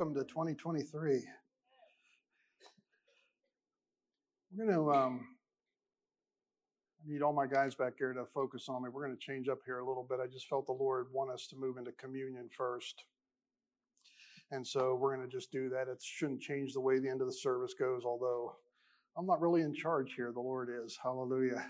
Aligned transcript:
welcome 0.00 0.14
to 0.14 0.24
2023. 0.24 1.22
We're 4.56 4.64
going 4.64 4.74
to, 4.74 4.92
um, 4.94 5.26
need 7.06 7.20
all 7.20 7.34
my 7.34 7.46
guys 7.46 7.74
back 7.74 7.98
here 7.98 8.14
to 8.14 8.24
focus 8.32 8.70
on 8.70 8.82
me. 8.82 8.88
We're 8.88 9.04
going 9.04 9.14
to 9.14 9.22
change 9.22 9.50
up 9.50 9.58
here 9.66 9.80
a 9.80 9.86
little 9.86 10.06
bit. 10.08 10.18
I 10.18 10.26
just 10.26 10.48
felt 10.48 10.64
the 10.64 10.72
Lord 10.72 11.08
want 11.12 11.30
us 11.30 11.46
to 11.48 11.56
move 11.56 11.76
into 11.76 11.92
communion 11.92 12.48
first. 12.56 13.04
And 14.50 14.66
so 14.66 14.94
we're 14.94 15.14
going 15.14 15.28
to 15.28 15.30
just 15.30 15.52
do 15.52 15.68
that. 15.68 15.86
It 15.86 16.02
shouldn't 16.02 16.40
change 16.40 16.72
the 16.72 16.80
way 16.80 16.98
the 16.98 17.10
end 17.10 17.20
of 17.20 17.26
the 17.26 17.34
service 17.34 17.74
goes, 17.78 18.02
although 18.06 18.56
I'm 19.18 19.26
not 19.26 19.42
really 19.42 19.60
in 19.60 19.74
charge 19.74 20.14
here. 20.16 20.32
The 20.32 20.40
Lord 20.40 20.70
is. 20.82 20.98
Hallelujah. 21.02 21.62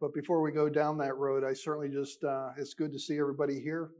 But 0.00 0.14
before 0.14 0.40
we 0.40 0.52
go 0.52 0.68
down 0.68 0.98
that 0.98 1.16
road, 1.16 1.42
I 1.42 1.52
certainly 1.52 1.88
just, 1.88 2.22
uh, 2.22 2.50
it's 2.56 2.74
good 2.74 2.92
to 2.92 2.98
see 3.00 3.18
everybody 3.18 3.58
here. 3.58 3.90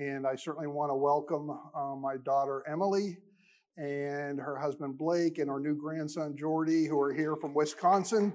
And 0.00 0.26
I 0.26 0.34
certainly 0.34 0.66
want 0.66 0.88
to 0.88 0.94
welcome 0.94 1.50
uh, 1.50 1.94
my 1.94 2.16
daughter 2.16 2.64
Emily 2.66 3.18
and 3.76 4.40
her 4.40 4.56
husband 4.58 4.96
Blake 4.96 5.36
and 5.36 5.50
our 5.50 5.60
new 5.60 5.74
grandson 5.74 6.34
Jordy, 6.38 6.86
who 6.86 6.98
are 6.98 7.12
here 7.12 7.36
from 7.36 7.52
Wisconsin. 7.52 8.32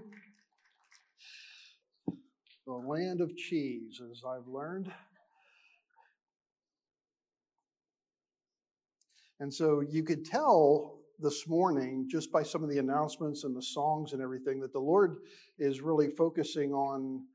The 2.68 2.72
land 2.72 3.20
of 3.20 3.36
cheese, 3.36 4.00
as 4.12 4.22
I've 4.24 4.48
learned. 4.48 4.92
And 9.40 9.52
so 9.52 9.82
you 9.82 10.04
could 10.04 10.24
tell 10.24 11.00
this 11.18 11.48
morning, 11.48 12.08
just 12.08 12.32
by 12.32 12.44
some 12.44 12.64
of 12.64 12.70
the 12.70 12.78
announcements 12.78 13.44
and 13.44 13.58
the 13.58 13.64
songs 13.64 14.14
and 14.14 14.22
everything, 14.22 14.60
that 14.60 14.72
the 14.72 14.78
Lord 14.78 15.18
is 15.58 15.82
really 15.82 16.10
focusing 16.10 16.74
on 16.74 17.26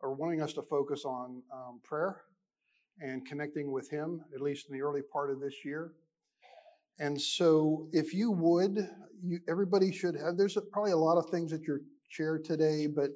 or 0.00 0.12
wanting 0.12 0.42
us 0.42 0.52
to 0.52 0.62
focus 0.68 1.06
on 1.06 1.42
um, 1.50 1.80
prayer 1.82 2.20
and 3.00 3.26
connecting 3.26 3.70
with 3.70 3.90
Him, 3.90 4.22
at 4.34 4.40
least 4.40 4.68
in 4.68 4.74
the 4.74 4.82
early 4.82 5.02
part 5.02 5.30
of 5.30 5.40
this 5.40 5.64
year. 5.64 5.92
And 6.98 7.20
so, 7.20 7.88
if 7.92 8.12
you 8.12 8.30
would, 8.30 8.86
you, 9.22 9.40
everybody 9.48 9.90
should 9.90 10.14
have, 10.16 10.36
there's 10.36 10.56
probably 10.70 10.92
a 10.92 10.96
lot 10.96 11.16
of 11.16 11.30
things 11.30 11.52
at 11.52 11.62
your 11.62 11.80
chair 12.10 12.38
today, 12.38 12.86
but 12.86 13.10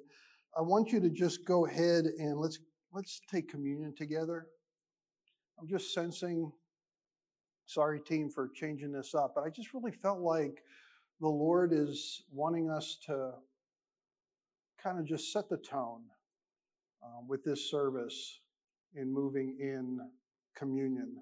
I 0.56 0.62
want 0.62 0.90
you 0.92 1.00
to 1.00 1.10
just 1.10 1.44
go 1.44 1.66
ahead 1.66 2.04
and 2.18 2.38
let's 2.38 2.58
let's 2.92 3.20
take 3.30 3.48
communion 3.48 3.92
together. 3.96 4.46
I'm 5.60 5.68
just 5.68 5.92
sensing, 5.92 6.50
sorry 7.66 8.00
team 8.00 8.30
for 8.30 8.48
changing 8.54 8.92
this 8.92 9.14
up, 9.14 9.32
but 9.34 9.44
I 9.44 9.50
just 9.50 9.74
really 9.74 9.92
felt 9.92 10.20
like 10.20 10.62
the 11.20 11.28
Lord 11.28 11.72
is 11.72 12.22
wanting 12.32 12.70
us 12.70 12.98
to 13.06 13.32
kind 14.82 14.98
of 14.98 15.06
just 15.06 15.32
set 15.32 15.48
the 15.48 15.56
tone 15.56 16.02
um, 17.02 17.26
with 17.28 17.44
this 17.44 17.70
service 17.70 18.40
in 18.94 19.12
moving 19.12 19.56
in 19.60 20.00
communion. 20.56 21.16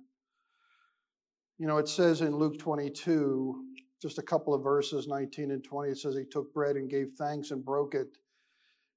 You 1.58 1.66
know, 1.66 1.78
it 1.78 1.88
says 1.88 2.20
in 2.20 2.36
Luke 2.36 2.58
22, 2.58 3.64
just 4.00 4.18
a 4.18 4.22
couple 4.22 4.52
of 4.52 4.62
verses, 4.62 5.06
19 5.06 5.52
and 5.52 5.62
20, 5.62 5.92
it 5.92 5.98
says, 5.98 6.16
He 6.16 6.24
took 6.24 6.52
bread 6.52 6.76
and 6.76 6.90
gave 6.90 7.10
thanks 7.18 7.50
and 7.50 7.64
broke 7.64 7.94
it 7.94 8.18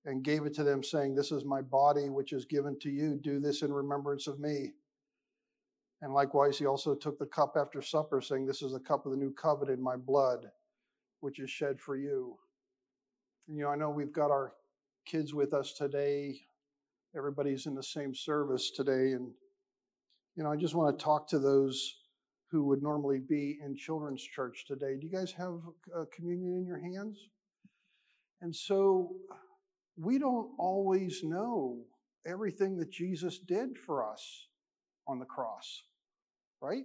and 0.06 0.24
gave 0.24 0.46
it 0.46 0.54
to 0.56 0.64
them, 0.64 0.84
saying, 0.84 1.16
This 1.16 1.32
is 1.32 1.46
my 1.46 1.62
body, 1.62 2.10
which 2.10 2.34
is 2.34 2.46
given 2.46 2.78
to 2.80 2.90
you. 2.90 3.20
Do 3.22 3.40
this 3.40 3.62
in 3.62 3.72
remembrance 3.72 4.28
of 4.28 4.40
me. 4.40 4.74
And 6.02 6.14
likewise, 6.14 6.58
he 6.58 6.66
also 6.66 6.96
took 6.96 7.18
the 7.20 7.26
cup 7.26 7.56
after 7.56 7.82
supper, 7.82 8.20
saying, 8.22 8.46
This 8.46 8.62
is 8.62 8.74
the 8.74 8.80
cup 8.80 9.06
of 9.06 9.12
the 9.12 9.18
new 9.18 9.34
covenant 9.34 9.78
in 9.78 9.84
my 9.84 9.96
blood, 9.96 10.48
which 11.20 11.40
is 11.40 11.50
shed 11.50 11.80
for 11.80 11.96
you. 11.96 12.38
You 13.48 13.64
know, 13.64 13.70
I 13.70 13.76
know 13.76 13.92
we've 13.92 14.14
got 14.14 14.32
our 14.32 14.54
kids 15.06 15.34
with 15.34 15.54
us 15.54 15.74
today 15.74 16.42
everybody's 17.16 17.66
in 17.66 17.76
the 17.76 17.84
same 17.84 18.14
service 18.14 18.72
today. 18.72 19.14
And, 19.14 19.32
you 20.36 20.44
know, 20.44 20.52
I 20.52 20.56
just 20.56 20.76
want 20.76 20.98
to 20.98 21.04
talk 21.04 21.28
to 21.30 21.40
those 21.40 21.96
who 22.52 22.64
would 22.66 22.82
normally 22.82 23.20
be 23.20 23.58
in 23.64 23.76
children's 23.76 24.24
church 24.24 24.66
today. 24.68 24.98
Do 25.00 25.08
you 25.08 25.12
guys 25.12 25.32
have 25.34 25.60
communion 26.16 26.56
in 26.58 26.66
your 26.66 26.80
hands? 26.80 27.18
And 28.42 28.56
so 28.56 29.16
we 29.98 30.20
don't 30.20 30.52
always 30.60 31.22
know 31.24 31.80
everything 32.28 32.78
that 32.78 32.92
Jesus 32.92 33.40
did 33.40 33.78
for 33.86 34.10
us 34.10 34.48
on 35.08 35.20
the 35.20 35.26
cross, 35.26 35.84
right? 36.62 36.84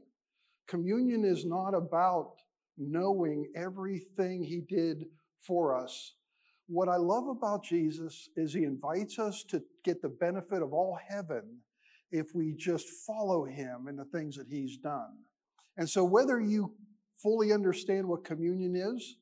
Communion 0.69 1.25
is 1.25 1.45
not 1.45 1.75
about 1.75 2.35
knowing 2.79 3.51
everything 3.57 4.43
he 4.43 4.61
did 4.61 5.05
for 5.41 5.77
us 5.77 6.15
what 6.71 6.89
I 6.89 6.97
love 6.97 7.27
about 7.27 7.65
Jesus 7.65 8.29
is 8.37 8.55
he 8.55 8.63
invites 8.63 9.19
us 9.19 9.43
to 9.49 9.61
get 9.85 10.01
the 10.01 10.09
benefit 10.09 10.63
of 10.63 10.73
all 10.73 10.97
heaven 11.09 11.43
if 12.13 12.29
we 12.33 12.55
just 12.57 12.89
follow 13.05 13.45
him 13.45 13.87
in 13.89 13.97
the 13.97 14.05
things 14.05 14.37
that 14.37 14.47
he's 14.49 14.77
done. 14.77 15.19
And 15.77 15.91
so, 15.91 16.05
whether 16.05 16.41
you 16.41 16.73
fully 17.21 17.53
understand 17.53 18.07
what 18.07 18.25
communion 18.25 18.77
is, 18.77 19.17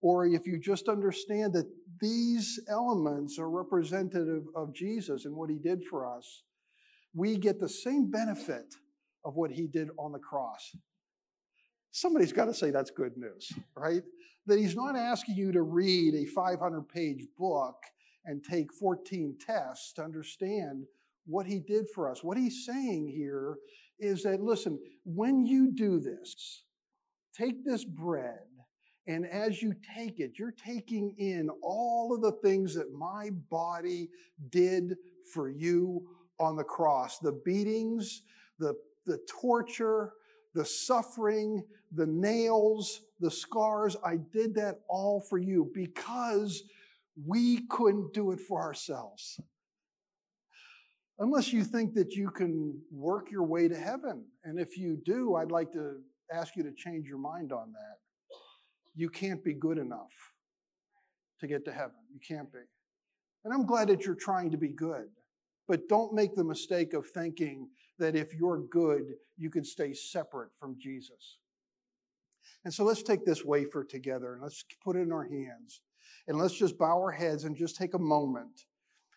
or 0.00 0.26
if 0.26 0.46
you 0.46 0.58
just 0.58 0.88
understand 0.88 1.52
that 1.52 1.70
these 2.00 2.58
elements 2.70 3.38
are 3.38 3.50
representative 3.50 4.44
of 4.54 4.74
Jesus 4.74 5.26
and 5.26 5.36
what 5.36 5.50
he 5.50 5.58
did 5.58 5.84
for 5.90 6.06
us, 6.06 6.42
we 7.14 7.36
get 7.36 7.60
the 7.60 7.68
same 7.68 8.10
benefit 8.10 8.74
of 9.26 9.34
what 9.34 9.50
he 9.50 9.66
did 9.66 9.88
on 9.98 10.12
the 10.12 10.18
cross. 10.18 10.74
Somebody's 11.90 12.32
got 12.32 12.46
to 12.46 12.54
say 12.54 12.70
that's 12.70 12.90
good 12.90 13.16
news, 13.16 13.52
right? 13.76 14.02
that 14.48 14.58
he's 14.58 14.74
not 14.74 14.96
asking 14.96 15.36
you 15.36 15.52
to 15.52 15.62
read 15.62 16.14
a 16.14 16.24
500 16.24 16.88
page 16.88 17.26
book 17.38 17.76
and 18.24 18.42
take 18.42 18.72
14 18.72 19.36
tests 19.38 19.92
to 19.92 20.02
understand 20.02 20.86
what 21.26 21.46
he 21.46 21.60
did 21.60 21.88
for 21.94 22.10
us. 22.10 22.24
What 22.24 22.38
he's 22.38 22.64
saying 22.64 23.08
here 23.14 23.58
is 24.00 24.22
that, 24.22 24.40
listen, 24.40 24.78
when 25.04 25.44
you 25.44 25.70
do 25.70 26.00
this, 26.00 26.64
take 27.36 27.64
this 27.64 27.84
bread, 27.84 28.40
and 29.06 29.26
as 29.26 29.62
you 29.62 29.74
take 29.96 30.18
it, 30.18 30.32
you're 30.38 30.52
taking 30.52 31.14
in 31.18 31.50
all 31.62 32.14
of 32.14 32.22
the 32.22 32.32
things 32.42 32.74
that 32.74 32.92
my 32.92 33.30
body 33.50 34.08
did 34.48 34.96
for 35.32 35.50
you 35.50 36.08
on 36.40 36.56
the 36.56 36.64
cross 36.64 37.18
the 37.18 37.38
beatings, 37.44 38.22
the, 38.58 38.74
the 39.04 39.18
torture, 39.28 40.12
the 40.58 40.64
suffering, 40.64 41.62
the 41.92 42.06
nails, 42.06 43.02
the 43.20 43.30
scars. 43.30 43.96
I 44.04 44.16
did 44.16 44.56
that 44.56 44.80
all 44.88 45.20
for 45.20 45.38
you 45.38 45.70
because 45.72 46.64
we 47.24 47.60
couldn't 47.68 48.12
do 48.12 48.32
it 48.32 48.40
for 48.40 48.60
ourselves. 48.60 49.38
Unless 51.20 51.52
you 51.52 51.62
think 51.62 51.94
that 51.94 52.14
you 52.14 52.30
can 52.30 52.76
work 52.90 53.30
your 53.30 53.44
way 53.44 53.68
to 53.68 53.76
heaven. 53.76 54.24
And 54.42 54.58
if 54.58 54.76
you 54.76 54.98
do, 55.04 55.36
I'd 55.36 55.52
like 55.52 55.70
to 55.74 56.00
ask 56.32 56.56
you 56.56 56.64
to 56.64 56.72
change 56.72 57.06
your 57.06 57.18
mind 57.18 57.52
on 57.52 57.72
that. 57.72 57.98
You 58.96 59.08
can't 59.08 59.44
be 59.44 59.54
good 59.54 59.78
enough 59.78 60.10
to 61.38 61.46
get 61.46 61.64
to 61.66 61.72
heaven. 61.72 61.94
You 62.12 62.18
can't 62.26 62.52
be. 62.52 62.58
And 63.44 63.54
I'm 63.54 63.64
glad 63.64 63.90
that 63.90 64.04
you're 64.04 64.16
trying 64.16 64.50
to 64.50 64.56
be 64.56 64.70
good. 64.70 65.06
But 65.68 65.88
don't 65.88 66.14
make 66.14 66.34
the 66.34 66.42
mistake 66.42 66.94
of 66.94 67.06
thinking 67.06 67.68
that 67.98 68.16
if 68.16 68.34
you're 68.34 68.62
good, 68.70 69.02
you 69.36 69.50
can 69.50 69.64
stay 69.64 69.92
separate 69.92 70.50
from 70.58 70.76
Jesus. 70.78 71.38
And 72.64 72.72
so 72.72 72.84
let's 72.84 73.02
take 73.02 73.24
this 73.24 73.44
wafer 73.44 73.84
together 73.84 74.34
and 74.34 74.42
let's 74.42 74.64
put 74.82 74.96
it 74.96 75.00
in 75.00 75.12
our 75.12 75.28
hands. 75.28 75.80
And 76.26 76.38
let's 76.38 76.54
just 76.54 76.78
bow 76.78 76.98
our 76.98 77.10
heads 77.10 77.44
and 77.44 77.56
just 77.56 77.76
take 77.76 77.94
a 77.94 77.98
moment 77.98 78.64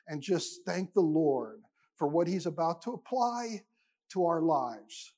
and 0.08 0.22
just 0.22 0.62
thank 0.66 0.94
the 0.94 1.02
Lord 1.02 1.62
for 1.98 2.08
what 2.08 2.28
He's 2.28 2.46
about 2.46 2.82
to 2.84 2.92
apply 2.92 3.62
to 4.14 4.26
our 4.26 4.42
lives. 4.42 5.14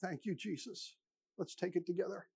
Thank 0.00 0.26
you, 0.26 0.34
Jesus. 0.34 0.96
Let's 1.38 1.54
take 1.54 1.76
it 1.76 1.86
together. 1.86 2.26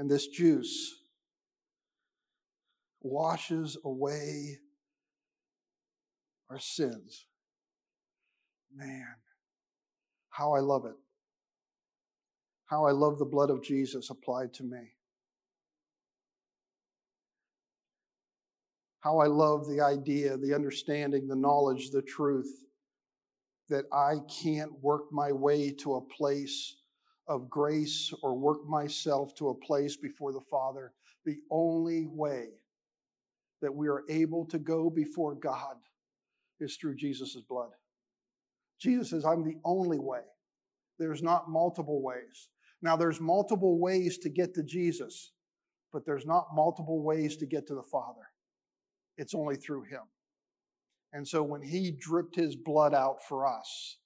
And 0.00 0.10
this 0.10 0.28
juice 0.28 0.94
washes 3.02 3.76
away 3.84 4.56
our 6.48 6.58
sins. 6.58 7.26
Man, 8.74 9.14
how 10.30 10.54
I 10.54 10.60
love 10.60 10.86
it. 10.86 10.94
How 12.64 12.86
I 12.86 12.92
love 12.92 13.18
the 13.18 13.26
blood 13.26 13.50
of 13.50 13.62
Jesus 13.62 14.08
applied 14.08 14.54
to 14.54 14.62
me. 14.62 14.94
How 19.00 19.18
I 19.18 19.26
love 19.26 19.68
the 19.68 19.82
idea, 19.82 20.38
the 20.38 20.54
understanding, 20.54 21.28
the 21.28 21.36
knowledge, 21.36 21.90
the 21.90 22.00
truth 22.00 22.64
that 23.68 23.84
I 23.92 24.14
can't 24.42 24.72
work 24.80 25.12
my 25.12 25.30
way 25.30 25.72
to 25.80 25.96
a 25.96 26.00
place 26.00 26.79
of 27.30 27.48
grace 27.48 28.12
or 28.22 28.36
work 28.36 28.66
myself 28.68 29.34
to 29.36 29.50
a 29.50 29.54
place 29.54 29.96
before 29.96 30.32
the 30.32 30.40
Father. 30.50 30.92
The 31.24 31.38
only 31.48 32.06
way 32.06 32.48
that 33.62 33.72
we 33.72 33.88
are 33.88 34.02
able 34.10 34.44
to 34.46 34.58
go 34.58 34.90
before 34.90 35.36
God 35.36 35.76
is 36.58 36.76
through 36.76 36.96
Jesus' 36.96 37.36
blood. 37.48 37.70
Jesus 38.80 39.10
says, 39.10 39.24
I'm 39.24 39.44
the 39.44 39.58
only 39.64 39.98
way. 39.98 40.22
There's 40.98 41.22
not 41.22 41.48
multiple 41.48 42.02
ways. 42.02 42.48
Now, 42.82 42.96
there's 42.96 43.20
multiple 43.20 43.78
ways 43.78 44.18
to 44.18 44.28
get 44.28 44.52
to 44.54 44.64
Jesus, 44.64 45.32
but 45.92 46.04
there's 46.04 46.26
not 46.26 46.48
multiple 46.52 47.00
ways 47.02 47.36
to 47.36 47.46
get 47.46 47.66
to 47.68 47.74
the 47.74 47.82
Father. 47.82 48.28
It's 49.16 49.34
only 49.34 49.56
through 49.56 49.84
Him. 49.84 50.02
And 51.12 51.28
so 51.28 51.44
when 51.44 51.62
He 51.62 51.92
dripped 51.92 52.34
His 52.34 52.56
blood 52.56 52.92
out 52.92 53.18
for 53.28 53.46
us, 53.46 53.98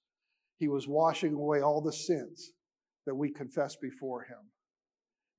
He 0.59 0.67
was 0.67 0.87
washing 0.87 1.33
away 1.33 1.61
all 1.61 1.81
the 1.81 1.93
sins 1.93 2.51
that 3.05 3.15
we 3.15 3.29
confess 3.29 3.75
before 3.75 4.23
Him. 4.23 4.37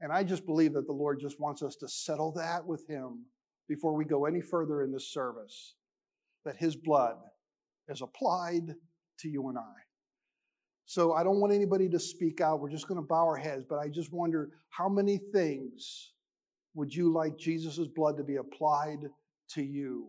And 0.00 0.12
I 0.12 0.22
just 0.22 0.46
believe 0.46 0.74
that 0.74 0.86
the 0.86 0.92
Lord 0.92 1.20
just 1.20 1.40
wants 1.40 1.62
us 1.62 1.76
to 1.76 1.88
settle 1.88 2.32
that 2.32 2.66
with 2.66 2.86
Him 2.86 3.24
before 3.68 3.94
we 3.94 4.04
go 4.04 4.26
any 4.26 4.40
further 4.40 4.82
in 4.82 4.92
this 4.92 5.12
service, 5.12 5.74
that 6.44 6.56
His 6.56 6.76
blood 6.76 7.16
is 7.88 8.02
applied 8.02 8.74
to 9.20 9.28
you 9.28 9.48
and 9.48 9.58
I. 9.58 9.74
So 10.84 11.14
I 11.14 11.24
don't 11.24 11.40
want 11.40 11.52
anybody 11.52 11.88
to 11.88 11.98
speak 11.98 12.40
out. 12.40 12.60
We're 12.60 12.70
just 12.70 12.86
going 12.86 13.00
to 13.00 13.06
bow 13.06 13.24
our 13.24 13.36
heads, 13.36 13.64
but 13.68 13.78
I 13.78 13.88
just 13.88 14.12
wonder 14.12 14.50
how 14.68 14.88
many 14.88 15.18
things 15.32 16.12
would 16.74 16.94
you 16.94 17.12
like 17.12 17.36
Jesus' 17.36 17.88
blood 17.88 18.16
to 18.18 18.24
be 18.24 18.36
applied 18.36 18.98
to 19.50 19.62
you 19.62 20.08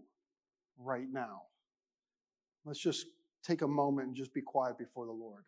right 0.77 1.07
now? 1.12 1.44
Let's 2.65 2.80
just 2.80 3.07
take 3.44 3.62
a 3.63 3.68
moment 3.68 4.07
and 4.07 4.15
just 4.15 4.33
be 4.33 4.42
quiet 4.42 4.77
before 4.77 5.06
the 5.06 5.12
Lord. 5.12 5.45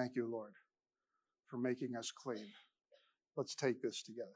Thank 0.00 0.16
you, 0.16 0.26
Lord 0.26 0.52
for 1.50 1.58
making 1.58 1.96
us 1.96 2.12
clean. 2.12 2.46
Let's 3.36 3.54
take 3.54 3.82
this 3.82 4.02
together. 4.02 4.28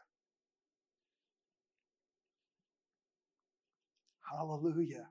Hallelujah. 4.30 5.06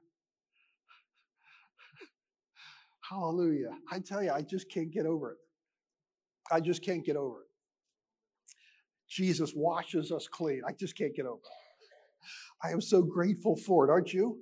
Hallelujah. 3.10 3.72
I 3.92 4.00
tell 4.00 4.22
you, 4.22 4.32
I 4.32 4.42
just 4.42 4.70
can't 4.70 4.92
get 4.92 5.06
over 5.06 5.32
it. 5.32 5.38
I 6.52 6.60
just 6.60 6.84
can't 6.84 7.06
get 7.06 7.16
over 7.16 7.42
it. 7.42 7.48
Jesus 9.10 9.54
washes 9.56 10.12
us 10.12 10.28
clean. 10.28 10.62
I 10.68 10.74
just 10.74 10.98
can't 10.98 11.16
get 11.16 11.26
over 11.26 11.38
it. 11.38 12.68
I 12.68 12.72
am 12.72 12.82
so 12.82 13.02
grateful 13.02 13.56
for 13.56 13.86
it, 13.88 13.92
aren't 13.92 14.14
you? 14.14 14.40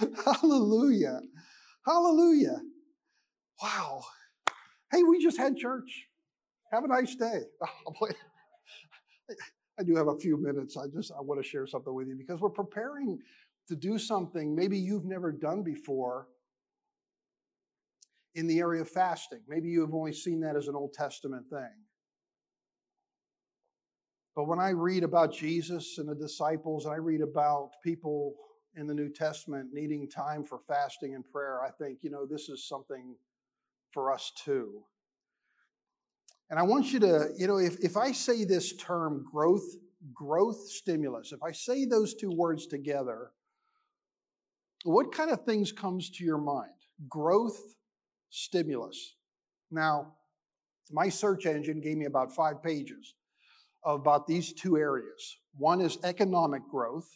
Hallelujah. 0.24 1.20
Hallelujah. 1.84 2.60
Wow. 3.62 4.02
Hey, 4.96 5.02
we 5.02 5.22
just 5.22 5.36
had 5.36 5.58
church. 5.58 6.06
Have 6.72 6.84
a 6.84 6.88
nice 6.88 7.14
day. 7.14 7.42
Oh, 8.00 8.08
I 9.78 9.82
do 9.82 9.94
have 9.96 10.08
a 10.08 10.16
few 10.18 10.38
minutes. 10.38 10.76
I 10.78 10.86
just 10.86 11.12
I 11.12 11.20
want 11.20 11.42
to 11.42 11.46
share 11.46 11.66
something 11.66 11.92
with 11.92 12.08
you 12.08 12.16
because 12.16 12.40
we're 12.40 12.48
preparing 12.48 13.18
to 13.68 13.76
do 13.76 13.98
something 13.98 14.54
maybe 14.54 14.78
you've 14.78 15.04
never 15.04 15.32
done 15.32 15.62
before 15.62 16.28
in 18.36 18.46
the 18.46 18.60
area 18.60 18.80
of 18.80 18.88
fasting. 18.88 19.40
Maybe 19.48 19.68
you 19.68 19.82
have 19.82 19.92
only 19.92 20.12
seen 20.14 20.40
that 20.40 20.56
as 20.56 20.68
an 20.68 20.76
Old 20.76 20.94
Testament 20.94 21.44
thing. 21.50 21.74
But 24.34 24.44
when 24.44 24.60
I 24.60 24.70
read 24.70 25.02
about 25.02 25.32
Jesus 25.32 25.98
and 25.98 26.08
the 26.08 26.14
disciples, 26.14 26.86
and 26.86 26.94
I 26.94 26.98
read 26.98 27.20
about 27.20 27.72
people 27.82 28.34
in 28.76 28.86
the 28.86 28.94
New 28.94 29.10
Testament 29.10 29.70
needing 29.72 30.08
time 30.08 30.44
for 30.44 30.60
fasting 30.66 31.14
and 31.14 31.24
prayer, 31.30 31.62
I 31.62 31.70
think, 31.70 31.98
you 32.02 32.10
know, 32.10 32.24
this 32.24 32.48
is 32.48 32.66
something 32.66 33.16
for 33.92 34.12
us 34.12 34.32
too. 34.44 34.82
And 36.50 36.58
I 36.58 36.62
want 36.62 36.92
you 36.92 37.00
to, 37.00 37.30
you 37.36 37.46
know, 37.46 37.58
if, 37.58 37.76
if 37.80 37.96
I 37.96 38.12
say 38.12 38.44
this 38.44 38.74
term 38.76 39.24
growth, 39.30 39.64
growth 40.14 40.68
stimulus, 40.68 41.32
if 41.32 41.42
I 41.42 41.52
say 41.52 41.84
those 41.84 42.14
two 42.14 42.30
words 42.30 42.66
together, 42.66 43.32
what 44.84 45.12
kind 45.12 45.30
of 45.30 45.44
things 45.44 45.72
comes 45.72 46.10
to 46.10 46.24
your 46.24 46.38
mind? 46.38 46.70
Growth 47.08 47.60
stimulus. 48.30 49.14
Now, 49.70 50.12
my 50.92 51.08
search 51.08 51.46
engine 51.46 51.80
gave 51.80 51.96
me 51.96 52.04
about 52.04 52.32
five 52.32 52.62
pages 52.62 53.14
about 53.84 54.26
these 54.26 54.52
two 54.52 54.76
areas. 54.76 55.38
One 55.56 55.80
is 55.80 55.98
economic 56.02 56.62
growth, 56.68 57.08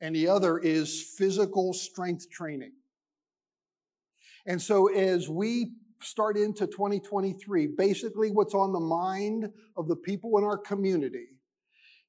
and 0.00 0.14
the 0.14 0.28
other 0.28 0.58
is 0.58 1.14
physical 1.16 1.72
strength 1.72 2.30
training. 2.30 2.72
And 4.46 4.60
so, 4.60 4.88
as 4.88 5.28
we 5.28 5.72
start 6.00 6.36
into 6.36 6.66
2023, 6.66 7.68
basically 7.78 8.30
what's 8.30 8.54
on 8.54 8.72
the 8.72 8.80
mind 8.80 9.50
of 9.76 9.88
the 9.88 9.96
people 9.96 10.36
in 10.38 10.44
our 10.44 10.58
community 10.58 11.28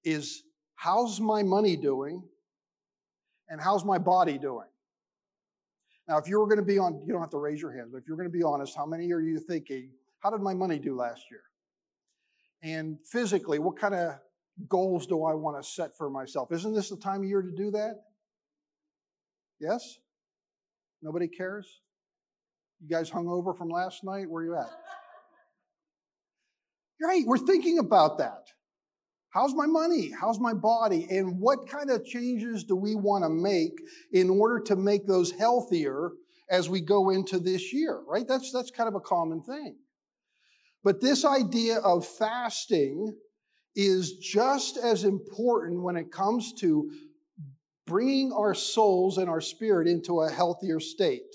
is 0.04 0.44
how's 0.76 1.20
my 1.20 1.44
money 1.44 1.78
doing 1.78 2.22
and 3.50 3.62
how's 3.62 3.86
my 3.86 3.98
body 3.98 4.38
doing? 4.38 4.68
Now, 6.08 6.18
if 6.18 6.28
you 6.28 6.40
were 6.40 6.46
going 6.46 6.60
to 6.60 6.66
be 6.66 6.78
on, 6.78 7.02
you 7.06 7.14
don't 7.14 7.22
have 7.22 7.32
to 7.32 7.40
raise 7.40 7.62
your 7.62 7.76
hand, 7.76 7.90
but 7.92 8.00
if 8.00 8.04
you're 8.08 8.18
going 8.18 8.30
to 8.30 8.38
be 8.38 8.44
honest, 8.44 8.76
how 8.76 8.86
many 8.86 9.12
are 9.12 9.22
you 9.22 9.40
thinking, 9.40 9.90
how 10.20 10.30
did 10.30 10.42
my 10.42 10.54
money 10.54 10.78
do 10.78 10.96
last 10.96 11.24
year? 11.32 11.42
And 12.62 12.98
physically, 13.06 13.60
what 13.60 13.78
kind 13.78 13.96
of 13.96 14.16
goals 14.68 15.08
do 15.08 15.24
I 15.24 15.34
want 15.34 15.62
to 15.62 15.68
set 15.68 15.98
for 15.98 16.10
myself? 16.10 16.52
Isn't 16.52 16.74
this 16.74 16.90
the 16.90 16.98
time 16.98 17.22
of 17.22 17.30
year 17.30 17.42
to 17.42 17.52
do 17.52 17.72
that? 17.72 17.96
Yes? 19.60 20.00
Nobody 21.02 21.28
cares? 21.28 21.82
You 22.82 22.90
guys 22.90 23.10
hung 23.10 23.28
over 23.28 23.54
from 23.54 23.70
last 23.70 24.04
night? 24.04 24.30
Where 24.30 24.44
are 24.44 24.46
you 24.46 24.56
at? 24.56 24.70
Right, 27.02 27.24
we're 27.26 27.38
thinking 27.38 27.80
about 27.80 28.18
that. 28.20 28.48
How's 29.30 29.54
my 29.54 29.66
money? 29.66 30.12
How's 30.20 30.40
my 30.40 30.54
body? 30.54 31.08
And 31.10 31.40
what 31.40 31.68
kind 31.68 31.90
of 31.90 32.06
changes 32.06 32.64
do 32.64 32.76
we 32.76 32.96
want 32.96 33.26
to 33.26 33.30
make 33.30 33.74
in 34.14 34.30
order 34.30 34.62
to 34.62 34.78
make 34.78 35.06
those 35.06 35.32
healthier 35.32 36.12
as 36.50 36.70
we 36.70 36.80
go 36.80 37.10
into 37.10 37.40
this 37.40 37.74
year, 37.74 38.02
right? 38.08 38.26
That's, 38.28 38.52
that's 38.54 38.72
kind 38.72 38.88
of 38.88 38.96
a 38.96 39.02
common 39.02 39.42
thing. 39.42 39.76
But 40.86 41.02
this 41.02 41.26
idea 41.26 41.80
of 41.80 42.08
fasting 42.08 43.14
is 43.76 44.14
just 44.18 44.78
as 44.78 45.04
important 45.04 45.84
when 45.84 45.98
it 45.98 46.12
comes 46.12 46.54
to 46.60 46.90
bringing 47.86 48.32
our 48.32 48.54
souls 48.54 49.18
and 49.18 49.30
our 49.30 49.42
spirit 49.42 49.88
into 49.88 50.22
a 50.22 50.30
healthier 50.30 50.80
state. 50.80 51.34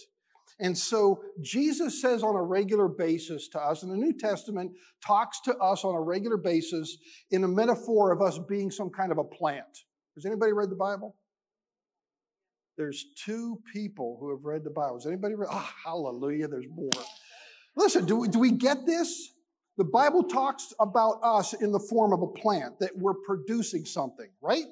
And 0.61 0.77
so 0.77 1.23
Jesus 1.41 2.01
says 2.03 2.23
on 2.23 2.37
a 2.37 2.43
regular 2.43 2.87
basis 2.87 3.49
to 3.49 3.59
us, 3.59 3.83
and 3.83 3.91
the 3.91 3.97
New 3.97 4.13
Testament 4.13 4.73
talks 5.05 5.41
to 5.43 5.57
us 5.57 5.85
on 5.85 5.95
a 5.95 6.01
regular 6.01 6.37
basis 6.37 6.99
in 7.31 7.45
a 7.45 7.49
metaphor 7.49 8.13
of 8.13 8.21
us 8.21 8.39
being 8.49 8.71
some 8.71 8.91
kind 8.91 9.11
of 9.11 9.19
a 9.19 9.25
plant. 9.25 9.85
Has 10.17 10.27
anybody 10.27 10.53
read 10.53 10.71
the 10.71 10.77
Bible? 10.77 11.17
There's 12.77 13.07
two 13.25 13.59
people 13.73 14.19
who 14.21 14.31
have 14.31 14.45
read 14.45 14.65
the 14.65 14.71
Bible. 14.71 14.97
Has 14.97 15.07
anybody 15.07 15.35
read? 15.35 15.49
Oh, 15.51 15.71
hallelujah, 15.85 16.49
there's 16.49 16.69
more. 16.69 16.91
Listen, 17.77 18.05
do 18.05 18.17
we, 18.17 18.29
do 18.29 18.39
we 18.39 18.51
get 18.51 18.87
this? 18.87 19.33
The 19.79 19.85
Bible 19.85 20.25
talks 20.25 20.75
about 20.79 21.21
us 21.23 21.55
in 21.55 21.73
the 21.73 21.79
form 21.79 22.13
of 22.13 22.23
a 22.23 22.27
plant, 22.27 22.79
that 22.81 22.91
we're 22.97 23.15
producing 23.15 23.87
something, 23.87 24.29
right? 24.43 24.65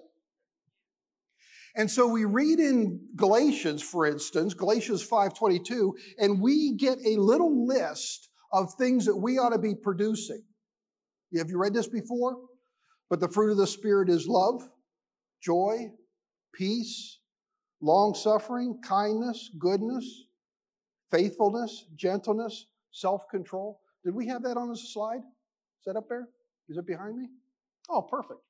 And 1.76 1.90
so 1.90 2.08
we 2.08 2.24
read 2.24 2.58
in 2.58 3.00
Galatians, 3.16 3.82
for 3.82 4.06
instance, 4.06 4.54
Galatians 4.54 5.02
5:22, 5.06 5.94
and 6.18 6.40
we 6.40 6.74
get 6.74 6.98
a 7.04 7.16
little 7.16 7.66
list 7.66 8.28
of 8.52 8.74
things 8.74 9.04
that 9.06 9.16
we 9.16 9.38
ought 9.38 9.50
to 9.50 9.58
be 9.58 9.74
producing. 9.74 10.42
Have 11.36 11.50
you 11.50 11.58
read 11.58 11.74
this 11.74 11.86
before? 11.86 12.38
But 13.10 13.20
the 13.20 13.28
fruit 13.28 13.50
of 13.50 13.58
the 13.58 13.66
Spirit 13.66 14.08
is 14.08 14.26
love, 14.26 14.68
joy, 15.42 15.92
peace, 16.52 17.20
long 17.80 18.14
suffering, 18.14 18.80
kindness, 18.82 19.50
goodness, 19.58 20.24
faithfulness, 21.10 21.86
gentleness, 21.94 22.66
self 22.90 23.28
control. 23.28 23.80
Did 24.04 24.14
we 24.14 24.26
have 24.28 24.42
that 24.42 24.56
on 24.56 24.68
the 24.68 24.76
slide? 24.76 25.20
Is 25.20 25.84
that 25.86 25.96
up 25.96 26.08
there? 26.08 26.28
Is 26.68 26.76
it 26.76 26.86
behind 26.86 27.16
me? 27.16 27.28
Oh, 27.88 28.02
perfect. 28.02 28.40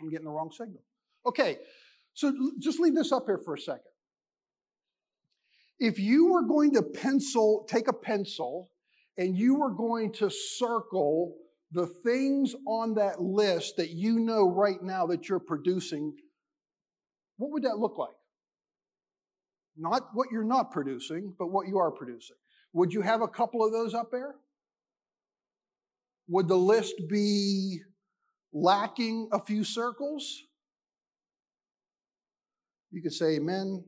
I'm 0.00 0.10
getting 0.10 0.26
the 0.26 0.30
wrong 0.32 0.50
signal. 0.50 0.82
Okay, 1.24 1.58
so 2.16 2.32
just 2.58 2.80
leave 2.80 2.94
this 2.94 3.12
up 3.12 3.24
here 3.26 3.38
for 3.38 3.54
a 3.54 3.60
second. 3.60 3.82
If 5.78 5.98
you 5.98 6.32
were 6.32 6.44
going 6.44 6.72
to 6.72 6.82
pencil, 6.82 7.66
take 7.68 7.88
a 7.88 7.92
pencil, 7.92 8.70
and 9.18 9.36
you 9.36 9.56
were 9.56 9.74
going 9.74 10.12
to 10.14 10.30
circle 10.30 11.36
the 11.72 11.86
things 11.86 12.54
on 12.66 12.94
that 12.94 13.20
list 13.20 13.76
that 13.76 13.90
you 13.90 14.18
know 14.18 14.48
right 14.48 14.82
now 14.82 15.06
that 15.08 15.28
you're 15.28 15.38
producing, 15.38 16.14
what 17.36 17.50
would 17.50 17.64
that 17.64 17.76
look 17.76 17.98
like? 17.98 18.16
Not 19.76 20.08
what 20.14 20.28
you're 20.32 20.42
not 20.42 20.72
producing, 20.72 21.34
but 21.38 21.48
what 21.48 21.68
you 21.68 21.76
are 21.76 21.90
producing. 21.90 22.36
Would 22.72 22.94
you 22.94 23.02
have 23.02 23.20
a 23.20 23.28
couple 23.28 23.62
of 23.62 23.72
those 23.72 23.92
up 23.92 24.10
there? 24.10 24.36
Would 26.28 26.48
the 26.48 26.56
list 26.56 26.94
be 27.10 27.80
lacking 28.54 29.28
a 29.32 29.38
few 29.38 29.64
circles? 29.64 30.44
You 32.90 33.02
could 33.02 33.12
say 33.12 33.36
amen. 33.36 33.84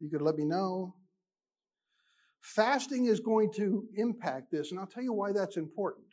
You 0.00 0.10
could 0.10 0.22
let 0.22 0.36
me 0.36 0.44
know. 0.44 0.94
Fasting 2.40 3.06
is 3.06 3.20
going 3.20 3.50
to 3.56 3.84
impact 3.96 4.52
this, 4.52 4.70
and 4.70 4.78
I'll 4.78 4.86
tell 4.86 5.02
you 5.02 5.12
why 5.12 5.32
that's 5.32 5.56
important. 5.56 6.06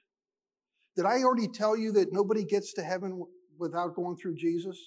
Did 0.95 1.05
I 1.05 1.23
already 1.23 1.47
tell 1.47 1.77
you 1.77 1.91
that 1.93 2.13
nobody 2.13 2.43
gets 2.43 2.73
to 2.73 2.83
heaven 2.83 3.23
without 3.59 3.95
going 3.95 4.17
through 4.17 4.35
Jesus? 4.35 4.77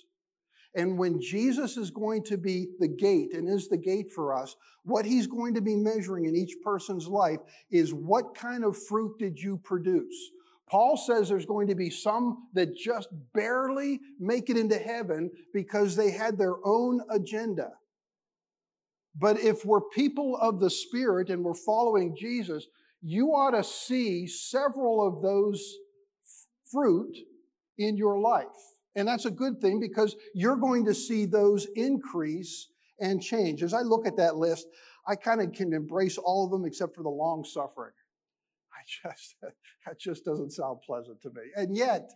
And 0.74 0.98
when 0.98 1.20
Jesus 1.20 1.76
is 1.76 1.90
going 1.90 2.22
to 2.24 2.36
be 2.36 2.66
the 2.78 2.88
gate 2.88 3.32
and 3.32 3.48
is 3.48 3.68
the 3.68 3.78
gate 3.78 4.12
for 4.14 4.34
us, 4.34 4.54
what 4.84 5.06
he's 5.06 5.26
going 5.26 5.54
to 5.54 5.62
be 5.62 5.74
measuring 5.74 6.26
in 6.26 6.36
each 6.36 6.54
person's 6.62 7.06
life 7.06 7.38
is 7.70 7.94
what 7.94 8.34
kind 8.34 8.64
of 8.64 8.76
fruit 8.76 9.18
did 9.18 9.38
you 9.38 9.58
produce? 9.64 10.30
Paul 10.68 10.96
says 10.96 11.28
there's 11.28 11.46
going 11.46 11.68
to 11.68 11.74
be 11.74 11.90
some 11.90 12.48
that 12.54 12.76
just 12.76 13.08
barely 13.32 14.00
make 14.18 14.50
it 14.50 14.56
into 14.56 14.78
heaven 14.78 15.30
because 15.54 15.94
they 15.94 16.10
had 16.10 16.36
their 16.36 16.56
own 16.64 17.00
agenda. 17.10 17.70
But 19.18 19.38
if 19.40 19.64
we're 19.64 19.80
people 19.80 20.36
of 20.36 20.60
the 20.60 20.70
Spirit 20.70 21.30
and 21.30 21.44
we're 21.44 21.54
following 21.54 22.16
Jesus, 22.16 22.66
you 23.00 23.28
ought 23.28 23.52
to 23.52 23.62
see 23.62 24.26
several 24.26 25.06
of 25.06 25.22
those 25.22 25.62
fruit 26.70 27.16
in 27.78 27.96
your 27.96 28.18
life. 28.18 28.46
And 28.96 29.06
that's 29.06 29.26
a 29.26 29.30
good 29.30 29.60
thing 29.60 29.78
because 29.78 30.16
you're 30.34 30.56
going 30.56 30.84
to 30.86 30.94
see 30.94 31.26
those 31.26 31.66
increase 31.76 32.68
and 32.98 33.22
change. 33.22 33.62
As 33.62 33.74
I 33.74 33.82
look 33.82 34.06
at 34.06 34.16
that 34.16 34.36
list, 34.36 34.66
I 35.06 35.14
kind 35.14 35.40
of 35.40 35.52
can 35.52 35.72
embrace 35.72 36.18
all 36.18 36.44
of 36.44 36.50
them 36.50 36.64
except 36.64 36.96
for 36.96 37.02
the 37.02 37.08
long 37.08 37.44
suffering. 37.44 37.92
Just, 39.02 39.34
that 39.84 39.98
just 39.98 40.24
doesn't 40.24 40.52
sound 40.52 40.78
pleasant 40.86 41.20
to 41.22 41.30
me. 41.30 41.42
And 41.56 41.76
yet, 41.76 42.10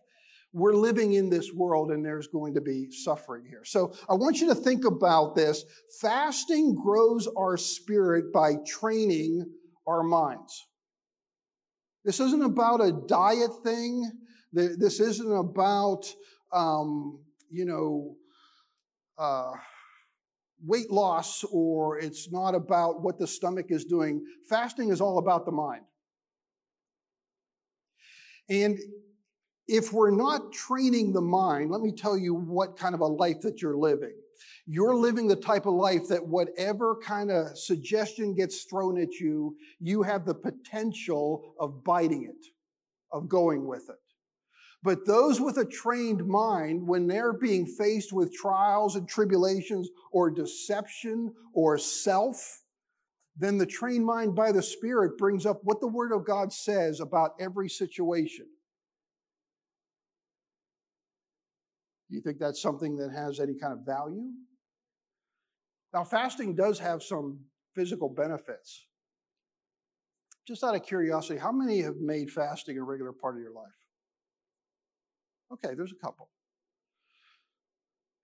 we're 0.53 0.75
living 0.75 1.15
in 1.15 1.31
this 1.31 1.53
world 1.53 1.91
and 1.91 2.05
there's 2.05 2.27
going 2.27 2.55
to 2.55 2.61
be 2.61 2.91
suffering 2.91 3.45
here. 3.49 3.65
So 3.65 3.93
I 4.09 4.15
want 4.15 4.41
you 4.41 4.49
to 4.49 4.55
think 4.55 4.85
about 4.85 5.35
this. 5.35 5.65
Fasting 6.01 6.75
grows 6.75 7.29
our 7.37 7.57
spirit 7.57 8.33
by 8.33 8.55
training 8.67 9.47
our 9.87 10.03
minds. 10.03 10.67
This 12.05 12.21
isn't 12.21 12.43
about 12.43 12.81
a 12.81 12.93
diet 13.07 13.51
thing. 13.65 14.11
This 14.53 14.99
isn't 14.99 15.33
about 15.33 16.13
um, 16.53 17.21
you 17.51 17.65
know, 17.65 18.17
uh, 19.19 19.53
weight 20.65 20.91
loss 20.91 21.45
or 21.53 21.99
it's 21.99 22.31
not 22.31 22.55
about 22.55 23.03
what 23.03 23.19
the 23.19 23.27
stomach 23.27 23.67
is 23.69 23.85
doing. 23.85 24.25
Fasting 24.49 24.91
is 24.91 25.01
all 25.01 25.19
about 25.19 25.45
the 25.45 25.53
mind. 25.53 25.83
And 28.51 28.79
if 29.69 29.93
we're 29.93 30.11
not 30.11 30.53
training 30.53 31.13
the 31.13 31.21
mind, 31.21 31.71
let 31.71 31.81
me 31.81 31.93
tell 31.93 32.19
you 32.19 32.35
what 32.35 32.77
kind 32.77 32.95
of 32.95 33.01
a 33.01 33.07
life 33.07 33.41
that 33.43 33.63
you're 33.63 33.77
living. 33.77 34.15
You're 34.67 34.97
living 34.97 35.29
the 35.29 35.37
type 35.37 35.67
of 35.67 35.75
life 35.75 36.09
that 36.09 36.27
whatever 36.27 36.97
kind 36.97 37.31
of 37.31 37.57
suggestion 37.57 38.35
gets 38.35 38.65
thrown 38.65 39.01
at 39.01 39.15
you, 39.21 39.57
you 39.79 40.03
have 40.03 40.27
the 40.27 40.35
potential 40.35 41.55
of 41.61 41.85
biting 41.85 42.25
it, 42.25 42.47
of 43.13 43.29
going 43.29 43.67
with 43.67 43.89
it. 43.89 43.97
But 44.83 45.07
those 45.07 45.41
with 45.41 45.59
a 45.59 45.65
trained 45.65 46.27
mind, 46.27 46.87
when 46.87 47.07
they're 47.07 47.35
being 47.35 47.67
faced 47.67 48.13
with 48.13 48.35
trials 48.35 48.97
and 48.97 49.09
tribulations 49.09 49.89
or 50.11 50.31
deception 50.31 51.33
or 51.53 51.79
self, 51.79 52.63
then 53.41 53.57
the 53.57 53.65
trained 53.65 54.05
mind 54.05 54.35
by 54.35 54.53
the 54.53 54.63
Spirit 54.63 55.17
brings 55.17 55.47
up 55.47 55.61
what 55.63 55.81
the 55.81 55.89
Word 55.89 56.13
of 56.13 56.27
God 56.27 56.53
says 56.53 57.01
about 57.01 57.33
every 57.41 57.71
situation. 57.71 58.47
Do 62.11 62.17
you 62.17 62.23
think 62.23 62.39
that's 62.39 62.61
something 62.61 62.97
that 62.97 63.13
has 63.13 63.41
any 63.41 63.55
kind 63.55 63.73
of 63.73 63.87
value? 63.87 64.31
Now, 65.95 66.05
fasting 66.05 66.55
does 66.55 66.79
have 66.81 67.03
some 67.03 67.41
physical 67.75 68.11
benefits. 68.11 68.87
Just 70.47 70.63
out 70.63 70.75
of 70.75 70.83
curiosity, 70.83 71.39
how 71.39 71.53
many 71.53 71.81
have 71.81 71.97
made 71.97 72.31
fasting 72.31 72.77
a 72.77 72.83
regular 72.83 73.13
part 73.13 73.37
of 73.37 73.43
your 73.43 73.55
life? 73.55 73.69
Okay, 75.53 75.75
there's 75.75 75.93
a 75.93 76.05
couple. 76.05 76.29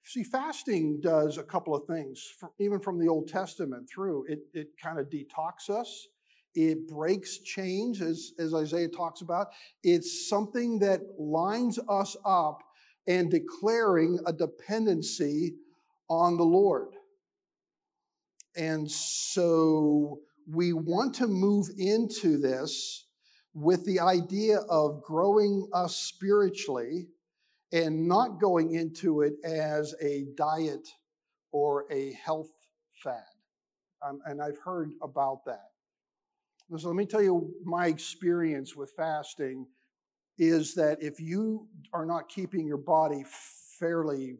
See, 0.06 0.22
fasting 0.22 1.00
does 1.00 1.36
a 1.36 1.42
couple 1.42 1.74
of 1.74 1.84
things, 1.86 2.24
even 2.60 2.78
from 2.78 2.96
the 2.96 3.08
Old 3.08 3.26
Testament 3.26 3.90
through. 3.92 4.24
It, 4.28 4.38
it 4.54 4.68
kind 4.80 5.00
of 5.00 5.10
detox 5.10 5.68
us. 5.68 6.06
It 6.54 6.86
breaks 6.86 7.38
chains, 7.38 8.00
as, 8.00 8.32
as 8.38 8.54
Isaiah 8.54 8.88
talks 8.88 9.22
about. 9.22 9.48
It's 9.82 10.28
something 10.28 10.78
that 10.78 11.00
lines 11.18 11.80
us 11.88 12.16
up 12.24 12.62
and 13.08 13.28
declaring 13.28 14.20
a 14.26 14.32
dependency 14.32 15.56
on 16.08 16.36
the 16.36 16.44
Lord. 16.44 16.94
And 18.56 18.88
so 18.88 20.20
we 20.48 20.72
want 20.72 21.16
to 21.16 21.26
move 21.26 21.66
into 21.78 22.38
this 22.38 23.06
with 23.54 23.84
the 23.84 23.98
idea 23.98 24.58
of 24.70 25.02
growing 25.02 25.68
us 25.72 25.96
spiritually 25.96 27.08
and 27.72 28.06
not 28.06 28.40
going 28.40 28.72
into 28.72 29.22
it 29.22 29.34
as 29.44 29.94
a 30.00 30.26
diet 30.36 30.88
or 31.52 31.84
a 31.90 32.12
health 32.12 32.52
fad. 33.02 33.22
Um, 34.06 34.20
and 34.26 34.40
I've 34.40 34.58
heard 34.58 34.92
about 35.02 35.44
that. 35.46 35.70
So 36.76 36.88
let 36.88 36.96
me 36.96 37.06
tell 37.06 37.22
you 37.22 37.54
my 37.64 37.86
experience 37.86 38.74
with 38.74 38.92
fasting 38.96 39.66
is 40.38 40.74
that 40.74 41.02
if 41.02 41.20
you 41.20 41.68
are 41.92 42.04
not 42.04 42.28
keeping 42.28 42.66
your 42.66 42.76
body 42.76 43.24
fairly 43.78 44.36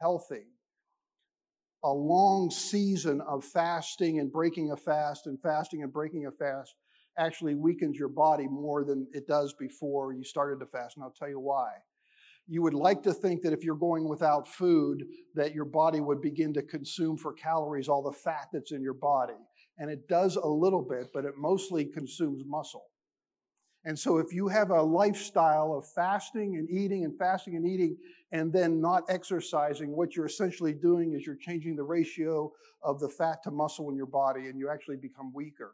healthy, 0.00 0.44
a 1.82 1.92
long 1.92 2.50
season 2.50 3.20
of 3.22 3.44
fasting 3.44 4.20
and 4.20 4.30
breaking 4.30 4.70
a 4.70 4.76
fast 4.76 5.26
and 5.26 5.40
fasting 5.40 5.82
and 5.82 5.92
breaking 5.92 6.26
a 6.26 6.30
fast 6.30 6.74
actually 7.18 7.54
weakens 7.54 7.98
your 7.98 8.08
body 8.08 8.46
more 8.46 8.84
than 8.84 9.06
it 9.12 9.26
does 9.26 9.54
before 9.54 10.12
you 10.12 10.24
started 10.24 10.60
to 10.60 10.66
fast. 10.66 10.96
And 10.96 11.04
I'll 11.04 11.10
tell 11.10 11.28
you 11.28 11.40
why 11.40 11.72
you 12.46 12.62
would 12.62 12.74
like 12.74 13.02
to 13.02 13.12
think 13.12 13.42
that 13.42 13.52
if 13.52 13.64
you're 13.64 13.74
going 13.74 14.08
without 14.08 14.46
food, 14.46 15.06
that 15.34 15.54
your 15.54 15.64
body 15.64 16.00
would 16.00 16.20
begin 16.20 16.52
to 16.54 16.62
consume 16.62 17.16
for 17.16 17.32
calories 17.32 17.88
all 17.88 18.02
the 18.02 18.12
fat 18.12 18.48
that's 18.52 18.72
in 18.72 18.82
your 18.82 18.94
body. 18.94 19.32
And 19.78 19.90
it 19.90 20.08
does 20.08 20.36
a 20.36 20.46
little 20.46 20.82
bit, 20.82 21.08
but 21.12 21.24
it 21.24 21.34
mostly 21.36 21.84
consumes 21.84 22.44
muscle. 22.46 22.84
And 23.86 23.98
so 23.98 24.18
if 24.18 24.32
you 24.32 24.48
have 24.48 24.70
a 24.70 24.82
lifestyle 24.82 25.74
of 25.74 25.86
fasting 25.86 26.56
and 26.56 26.70
eating 26.70 27.04
and 27.04 27.16
fasting 27.18 27.56
and 27.56 27.66
eating 27.66 27.96
and 28.32 28.52
then 28.52 28.80
not 28.80 29.04
exercising, 29.08 29.94
what 29.94 30.16
you're 30.16 30.26
essentially 30.26 30.72
doing 30.72 31.12
is 31.14 31.26
you're 31.26 31.36
changing 31.36 31.76
the 31.76 31.82
ratio 31.82 32.50
of 32.82 32.98
the 32.98 33.08
fat 33.08 33.42
to 33.44 33.50
muscle 33.50 33.90
in 33.90 33.96
your 33.96 34.06
body 34.06 34.46
and 34.46 34.58
you 34.58 34.70
actually 34.70 34.96
become 34.96 35.32
weaker. 35.34 35.72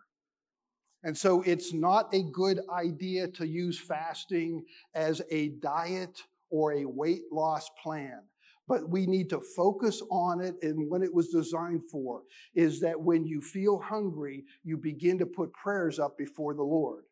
And 1.03 1.17
so 1.17 1.43
it's 1.43 1.73
not 1.73 2.13
a 2.13 2.23
good 2.23 2.61
idea 2.71 3.29
to 3.29 3.47
use 3.47 3.79
fasting 3.79 4.65
as 4.95 5.23
a 5.31 5.49
diet 5.61 6.21
or 6.51 6.73
a 6.73 6.85
weight 6.85 7.23
loss 7.33 7.69
plan. 7.83 8.21
But 8.69 8.89
we 8.89 9.07
need 9.07 9.31
to 9.31 9.41
focus 9.41 10.01
on 10.11 10.41
it 10.41 10.55
and 10.63 10.89
what 10.89 11.03
it 11.03 11.13
was 11.13 11.29
designed 11.29 11.83
for 11.91 12.23
is 12.55 12.81
that 12.81 13.01
when 13.01 13.27
you 13.27 13.41
feel 13.41 13.81
hungry, 13.81 14.45
you 14.63 14.77
begin 14.77 15.19
to 15.19 15.27
put 15.27 15.53
prayers 15.53 15.99
up 15.99 16.17
before 16.17 16.55
the 16.55 16.63
Lord. 16.63 17.05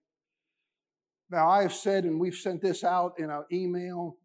Now, 1.30 1.48
I 1.48 1.62
have 1.62 1.74
said, 1.74 2.04
and 2.04 2.20
we've 2.20 2.34
sent 2.34 2.62
this 2.62 2.84
out 2.84 3.14
in 3.18 3.28
our 3.28 3.46
email. 3.52 4.16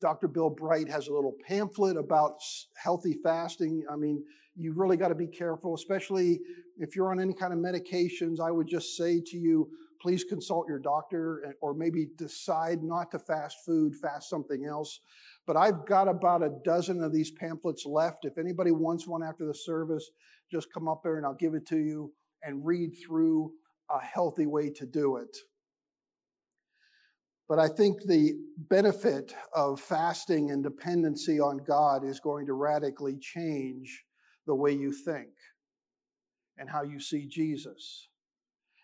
Dr. 0.00 0.28
Bill 0.28 0.50
Bright 0.50 0.88
has 0.88 1.08
a 1.08 1.12
little 1.12 1.36
pamphlet 1.46 1.96
about 1.96 2.40
healthy 2.76 3.16
fasting. 3.22 3.84
I 3.90 3.96
mean, 3.96 4.22
you 4.56 4.72
really 4.72 4.96
got 4.96 5.08
to 5.08 5.14
be 5.14 5.26
careful, 5.26 5.74
especially 5.74 6.40
if 6.78 6.94
you're 6.94 7.10
on 7.10 7.20
any 7.20 7.32
kind 7.32 7.52
of 7.52 7.58
medications. 7.58 8.40
I 8.40 8.50
would 8.50 8.66
just 8.66 8.96
say 8.96 9.22
to 9.26 9.38
you, 9.38 9.70
please 10.00 10.24
consult 10.24 10.68
your 10.68 10.78
doctor 10.78 11.44
eh, 11.46 11.52
or 11.60 11.74
maybe 11.74 12.08
decide 12.16 12.82
not 12.82 13.10
to 13.10 13.18
fast 13.18 13.58
food, 13.64 13.94
fast 13.94 14.28
something 14.28 14.64
else. 14.66 15.00
But 15.46 15.56
I've 15.56 15.86
got 15.86 16.08
about 16.08 16.42
a 16.42 16.52
dozen 16.64 17.02
of 17.02 17.12
these 17.12 17.30
pamphlets 17.30 17.84
left. 17.86 18.24
If 18.24 18.38
anybody 18.38 18.72
wants 18.72 19.06
one 19.06 19.22
after 19.22 19.46
the 19.46 19.54
service, 19.54 20.10
just 20.50 20.72
come 20.72 20.88
up 20.88 21.02
there 21.02 21.16
and 21.16 21.26
I'll 21.26 21.34
give 21.34 21.54
it 21.54 21.66
to 21.66 21.78
you 21.78 22.12
and 22.42 22.64
read 22.64 22.92
through 23.06 23.52
a 23.90 24.00
healthy 24.00 24.46
way 24.46 24.70
to 24.70 24.86
do 24.86 25.16
it. 25.16 25.36
But 27.48 27.58
I 27.58 27.68
think 27.68 28.02
the 28.02 28.34
benefit 28.56 29.34
of 29.54 29.80
fasting 29.80 30.52
and 30.52 30.62
dependency 30.62 31.40
on 31.40 31.58
God 31.66 32.04
is 32.04 32.20
going 32.20 32.46
to 32.46 32.52
radically 32.52 33.18
change 33.20 34.04
the 34.46 34.54
way 34.54 34.72
you 34.72 34.92
think 34.92 35.30
and 36.58 36.70
how 36.70 36.82
you 36.84 37.00
see 37.00 37.26
Jesus 37.26 38.09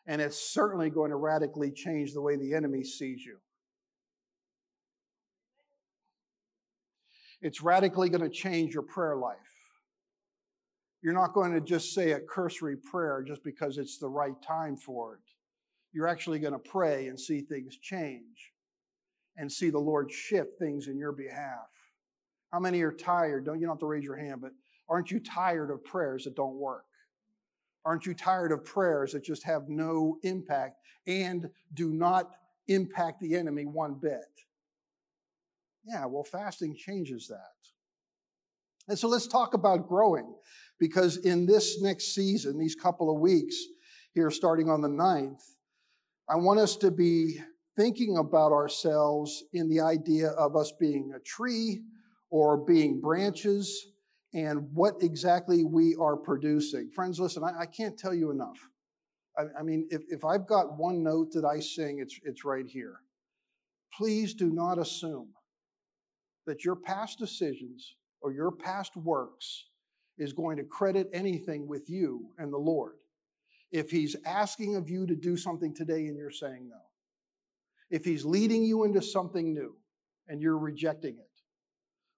and 0.06 0.20
it's 0.20 0.52
certainly 0.52 0.90
going 0.90 1.10
to 1.10 1.16
radically 1.16 1.70
change 1.70 2.12
the 2.12 2.20
way 2.20 2.36
the 2.36 2.54
enemy 2.54 2.84
sees 2.84 3.24
you. 3.24 3.38
It's 7.42 7.60
radically 7.60 8.08
going 8.08 8.22
to 8.22 8.30
change 8.30 8.72
your 8.72 8.82
prayer 8.82 9.16
life. 9.16 9.36
You're 11.02 11.12
not 11.12 11.34
going 11.34 11.52
to 11.52 11.60
just 11.60 11.92
say 11.92 12.12
a 12.12 12.20
cursory 12.20 12.76
prayer 12.76 13.22
just 13.26 13.44
because 13.44 13.78
it's 13.78 13.98
the 13.98 14.08
right 14.08 14.40
time 14.42 14.76
for 14.76 15.14
it. 15.14 15.20
You're 15.92 16.08
actually 16.08 16.38
going 16.38 16.52
to 16.52 16.58
pray 16.58 17.08
and 17.08 17.18
see 17.18 17.42
things 17.42 17.76
change 17.76 18.52
and 19.36 19.50
see 19.50 19.70
the 19.70 19.78
Lord 19.78 20.10
shift 20.10 20.58
things 20.58 20.88
in 20.88 20.98
your 20.98 21.12
behalf. 21.12 21.68
How 22.52 22.58
many 22.58 22.80
are 22.82 22.92
tired? 22.92 23.44
Don't 23.44 23.60
you 23.60 23.66
don't 23.66 23.74
have 23.74 23.80
to 23.80 23.86
raise 23.86 24.04
your 24.04 24.16
hand, 24.16 24.40
but 24.40 24.52
aren't 24.88 25.10
you 25.10 25.20
tired 25.20 25.70
of 25.70 25.84
prayers 25.84 26.24
that 26.24 26.36
don't 26.36 26.56
work? 26.56 26.84
Aren't 27.86 28.04
you 28.04 28.14
tired 28.14 28.50
of 28.50 28.64
prayers 28.64 29.12
that 29.12 29.22
just 29.22 29.44
have 29.44 29.68
no 29.68 30.18
impact 30.24 30.80
and 31.06 31.48
do 31.72 31.92
not 31.92 32.32
impact 32.66 33.20
the 33.20 33.36
enemy 33.36 33.64
one 33.64 33.94
bit? 33.94 34.26
Yeah, 35.84 36.04
well, 36.06 36.24
fasting 36.24 36.74
changes 36.74 37.28
that. 37.28 37.38
And 38.88 38.98
so 38.98 39.06
let's 39.06 39.28
talk 39.28 39.54
about 39.54 39.88
growing 39.88 40.34
because 40.80 41.18
in 41.18 41.46
this 41.46 41.80
next 41.80 42.12
season, 42.12 42.58
these 42.58 42.74
couple 42.74 43.08
of 43.08 43.20
weeks 43.20 43.56
here 44.14 44.32
starting 44.32 44.68
on 44.68 44.80
the 44.80 44.88
9th, 44.88 45.44
I 46.28 46.34
want 46.34 46.58
us 46.58 46.74
to 46.78 46.90
be 46.90 47.38
thinking 47.76 48.16
about 48.16 48.50
ourselves 48.50 49.44
in 49.52 49.68
the 49.68 49.80
idea 49.80 50.30
of 50.30 50.56
us 50.56 50.72
being 50.80 51.12
a 51.14 51.20
tree 51.20 51.82
or 52.30 52.56
being 52.56 53.00
branches 53.00 53.92
and 54.36 54.68
what 54.74 54.96
exactly 55.00 55.64
we 55.64 55.96
are 55.96 56.14
producing. 56.14 56.90
Friends, 56.90 57.18
listen, 57.18 57.42
I, 57.42 57.60
I 57.60 57.66
can't 57.66 57.98
tell 57.98 58.12
you 58.12 58.30
enough. 58.30 58.58
I, 59.36 59.44
I 59.58 59.62
mean, 59.62 59.88
if, 59.90 60.02
if 60.08 60.26
I've 60.26 60.46
got 60.46 60.76
one 60.76 61.02
note 61.02 61.32
that 61.32 61.46
I 61.46 61.58
sing, 61.58 62.00
it's, 62.00 62.20
it's 62.22 62.44
right 62.44 62.66
here. 62.66 62.98
Please 63.96 64.34
do 64.34 64.50
not 64.50 64.78
assume 64.78 65.28
that 66.46 66.66
your 66.66 66.76
past 66.76 67.18
decisions 67.18 67.96
or 68.20 68.30
your 68.30 68.50
past 68.50 68.94
works 68.94 69.64
is 70.18 70.34
going 70.34 70.58
to 70.58 70.64
credit 70.64 71.08
anything 71.14 71.66
with 71.66 71.88
you 71.88 72.26
and 72.36 72.52
the 72.52 72.58
Lord. 72.58 72.96
If 73.72 73.90
He's 73.90 74.16
asking 74.26 74.76
of 74.76 74.90
you 74.90 75.06
to 75.06 75.16
do 75.16 75.38
something 75.38 75.74
today 75.74 76.08
and 76.08 76.16
you're 76.16 76.30
saying 76.30 76.68
no, 76.68 76.80
if 77.90 78.04
He's 78.04 78.26
leading 78.26 78.64
you 78.64 78.84
into 78.84 79.00
something 79.00 79.54
new 79.54 79.76
and 80.28 80.42
you're 80.42 80.58
rejecting 80.58 81.16
it, 81.16 81.35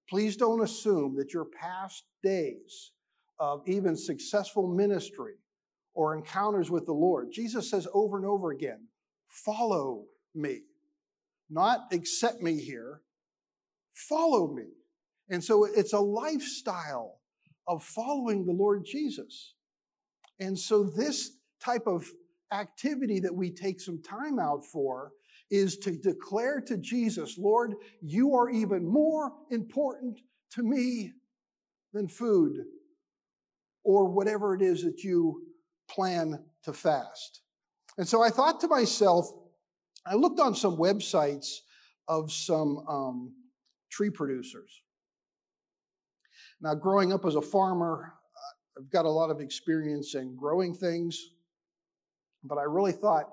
please 0.08 0.36
don't 0.36 0.62
assume 0.62 1.16
that 1.16 1.32
your 1.32 1.44
past 1.44 2.04
days 2.22 2.92
of 3.38 3.62
even 3.66 3.96
successful 3.96 4.66
ministry 4.66 5.34
or 5.94 6.14
encounters 6.14 6.70
with 6.70 6.86
the 6.86 6.92
Lord, 6.92 7.28
Jesus 7.32 7.70
says 7.70 7.86
over 7.92 8.16
and 8.16 8.26
over 8.26 8.50
again, 8.50 8.86
follow 9.28 10.04
me. 10.34 10.60
Not 11.50 11.86
accept 11.92 12.40
me 12.42 12.60
here, 12.60 13.00
follow 13.92 14.52
me. 14.52 14.66
And 15.30 15.42
so 15.42 15.64
it's 15.64 15.92
a 15.92 16.00
lifestyle 16.00 17.20
of 17.66 17.82
following 17.82 18.44
the 18.46 18.52
Lord 18.52 18.84
Jesus. 18.84 19.54
And 20.40 20.58
so 20.58 20.84
this 20.84 21.32
type 21.60 21.86
of 21.86 22.06
activity 22.52 23.20
that 23.20 23.34
we 23.34 23.50
take 23.50 23.80
some 23.80 24.00
time 24.02 24.38
out 24.38 24.64
for 24.64 25.12
is 25.50 25.78
to 25.78 25.92
declare 25.92 26.60
to 26.60 26.76
Jesus, 26.76 27.38
Lord, 27.38 27.74
you 28.00 28.34
are 28.34 28.50
even 28.50 28.86
more 28.86 29.32
important 29.50 30.20
to 30.50 30.62
me 30.62 31.12
than 31.92 32.08
food 32.08 32.64
or 33.84 34.06
whatever 34.06 34.54
it 34.54 34.62
is 34.62 34.82
that 34.84 35.02
you 35.02 35.42
plan 35.88 36.38
to 36.64 36.72
fast. 36.72 37.40
And 37.96 38.06
so 38.06 38.22
I 38.22 38.28
thought 38.28 38.60
to 38.60 38.68
myself, 38.68 39.30
I 40.06 40.14
looked 40.14 40.40
on 40.40 40.54
some 40.54 40.76
websites 40.76 41.60
of 42.06 42.30
some 42.30 42.78
um, 42.86 43.34
tree 43.90 44.10
producers. 44.10 44.82
Now, 46.60 46.74
growing 46.74 47.12
up 47.12 47.24
as 47.24 47.36
a 47.36 47.42
farmer, 47.42 48.12
I've 48.76 48.90
got 48.90 49.04
a 49.04 49.10
lot 49.10 49.30
of 49.30 49.40
experience 49.40 50.14
in 50.14 50.36
growing 50.36 50.74
things, 50.74 51.30
but 52.44 52.58
I 52.58 52.62
really 52.62 52.92
thought 52.92 53.32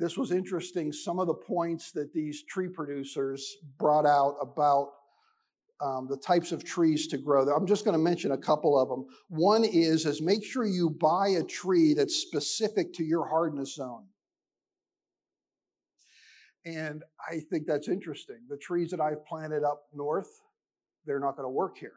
this 0.00 0.16
was 0.16 0.32
interesting. 0.32 0.92
Some 0.92 1.18
of 1.18 1.26
the 1.26 1.34
points 1.34 1.92
that 1.92 2.12
these 2.14 2.42
tree 2.44 2.68
producers 2.68 3.58
brought 3.78 4.06
out 4.06 4.36
about 4.40 4.88
um, 5.82 6.08
the 6.08 6.16
types 6.16 6.52
of 6.52 6.64
trees 6.64 7.06
to 7.08 7.18
grow. 7.18 7.46
I'm 7.54 7.66
just 7.66 7.84
going 7.84 7.96
to 7.96 8.02
mention 8.02 8.32
a 8.32 8.38
couple 8.38 8.80
of 8.80 8.88
them. 8.88 9.06
One 9.28 9.62
is 9.62 10.06
is 10.06 10.22
make 10.22 10.42
sure 10.42 10.64
you 10.64 10.90
buy 10.90 11.28
a 11.28 11.44
tree 11.44 11.94
that's 11.94 12.16
specific 12.16 12.94
to 12.94 13.04
your 13.04 13.28
hardness 13.28 13.74
zone. 13.74 14.06
And 16.64 17.02
I 17.30 17.40
think 17.50 17.66
that's 17.66 17.88
interesting. 17.88 18.38
The 18.48 18.58
trees 18.58 18.90
that 18.90 19.00
I've 19.00 19.24
planted 19.26 19.64
up 19.64 19.84
north, 19.94 20.28
they're 21.06 21.20
not 21.20 21.36
going 21.36 21.46
to 21.46 21.52
work 21.52 21.76
here 21.78 21.92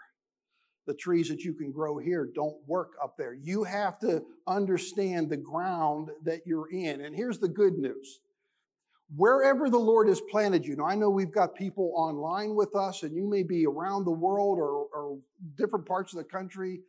the 0.86 0.94
trees 0.94 1.30
that 1.30 1.42
you 1.42 1.54
can 1.54 1.72
grow 1.72 1.98
here 1.98 2.30
don't 2.34 2.58
work 2.68 2.92
up 3.02 3.16
there. 3.18 3.34
You 3.34 3.64
have 3.64 4.00
to 4.00 4.24
understand 4.48 5.30
the 5.30 5.38
ground 5.38 6.10
that 6.24 6.42
you're 6.46 6.70
in. 6.70 7.02
And 7.02 7.16
here's 7.16 7.40
the 7.40 7.48
good 7.48 7.78
news. 7.78 8.20
Wherever 9.16 9.70
the 9.70 9.78
Lord 9.78 10.08
has 10.08 10.22
planted 10.22 10.66
you, 10.66 10.76
now 10.76 10.86
I 10.86 10.96
know 10.96 11.10
we've 11.10 11.32
got 11.32 11.56
people 11.56 11.94
online 11.96 12.56
with 12.56 12.76
us, 12.76 13.04
and 13.04 13.16
you 13.16 13.30
may 13.30 13.44
be 13.44 13.66
around 13.66 14.06
the 14.06 14.12
world 14.12 14.58
or, 14.58 14.88
or 14.94 15.20
different 15.56 15.86
parts 15.86 16.14
of 16.14 16.18
the 16.18 16.24
country. 16.24 16.82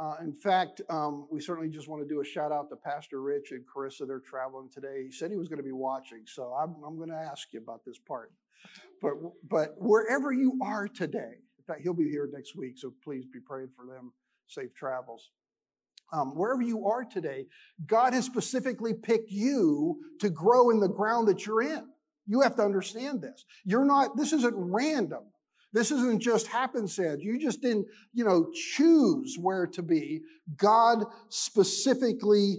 Uh, 0.00 0.14
in 0.22 0.32
fact, 0.32 0.80
um, 0.88 1.26
we 1.30 1.40
certainly 1.40 1.68
just 1.68 1.88
want 1.88 2.02
to 2.02 2.08
do 2.08 2.20
a 2.22 2.24
shout 2.24 2.50
out 2.50 2.70
to 2.70 2.76
Pastor 2.76 3.20
Rich 3.20 3.52
and 3.52 3.64
Carissa. 3.66 4.06
They're 4.06 4.20
traveling 4.20 4.70
today. 4.72 5.04
He 5.04 5.12
said 5.12 5.30
he 5.30 5.36
was 5.36 5.48
going 5.48 5.58
to 5.58 5.64
be 5.64 5.72
watching, 5.72 6.22
so 6.24 6.54
I'm, 6.54 6.74
I'm 6.86 6.96
going 6.96 7.10
to 7.10 7.16
ask 7.16 7.52
you 7.52 7.60
about 7.60 7.84
this 7.84 7.98
part. 7.98 8.32
But, 9.02 9.12
but 9.48 9.74
wherever 9.76 10.32
you 10.32 10.58
are 10.62 10.88
today, 10.88 11.40
in 11.62 11.72
fact, 11.72 11.82
he'll 11.82 11.94
be 11.94 12.08
here 12.08 12.28
next 12.32 12.56
week, 12.56 12.76
so 12.76 12.92
please 13.04 13.24
be 13.32 13.38
praying 13.38 13.70
for 13.76 13.86
them. 13.86 14.12
Safe 14.48 14.74
travels. 14.74 15.30
Um, 16.12 16.36
wherever 16.36 16.60
you 16.60 16.86
are 16.86 17.04
today, 17.04 17.46
God 17.86 18.12
has 18.12 18.26
specifically 18.26 18.92
picked 18.92 19.30
you 19.30 19.98
to 20.20 20.28
grow 20.28 20.70
in 20.70 20.80
the 20.80 20.88
ground 20.88 21.28
that 21.28 21.46
you're 21.46 21.62
in. 21.62 21.86
You 22.26 22.40
have 22.40 22.56
to 22.56 22.62
understand 22.62 23.22
this. 23.22 23.44
You're 23.64 23.84
not, 23.84 24.16
this 24.16 24.32
isn't 24.32 24.54
random. 24.54 25.22
This 25.72 25.90
isn't 25.90 26.20
just 26.20 26.48
happenstance. 26.48 27.22
You 27.22 27.38
just 27.38 27.62
didn't, 27.62 27.86
you 28.12 28.24
know, 28.24 28.50
choose 28.74 29.36
where 29.40 29.66
to 29.68 29.82
be. 29.82 30.20
God 30.56 31.04
specifically 31.30 32.56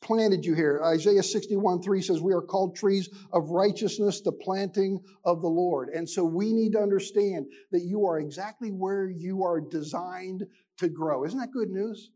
planted 0.00 0.44
you 0.44 0.54
here. 0.54 0.80
Isaiah 0.84 1.22
61 1.22 1.82
3 1.82 2.02
says, 2.02 2.20
We 2.20 2.32
are 2.32 2.40
called 2.40 2.76
trees 2.76 3.08
of 3.32 3.50
righteousness, 3.50 4.20
the 4.20 4.32
planting 4.32 5.00
of 5.24 5.42
the 5.42 5.48
Lord. 5.48 5.88
And 5.90 6.08
so 6.08 6.24
we 6.24 6.52
need 6.52 6.72
to 6.72 6.80
understand 6.80 7.46
that 7.72 7.82
you 7.82 8.06
are 8.06 8.20
exactly 8.20 8.70
where 8.70 9.08
you 9.08 9.44
are 9.44 9.60
designed 9.60 10.46
to 10.78 10.88
grow. 10.88 11.24
Isn't 11.24 11.38
that 11.38 11.52
good 11.52 11.70
news? 11.70 12.10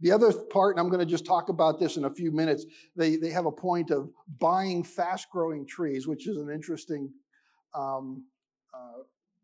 The 0.00 0.12
other 0.12 0.32
part, 0.32 0.76
and 0.76 0.80
I'm 0.80 0.90
going 0.90 1.06
to 1.06 1.10
just 1.10 1.26
talk 1.26 1.50
about 1.50 1.78
this 1.78 1.96
in 1.96 2.04
a 2.06 2.10
few 2.10 2.32
minutes, 2.32 2.64
they, 2.96 3.16
they 3.16 3.30
have 3.30 3.46
a 3.46 3.52
point 3.52 3.90
of 3.90 4.10
buying 4.40 4.82
fast 4.82 5.28
growing 5.30 5.66
trees, 5.66 6.08
which 6.08 6.26
is 6.26 6.38
an 6.38 6.50
interesting 6.50 7.12
um, 7.74 8.24
uh, 8.72 9.02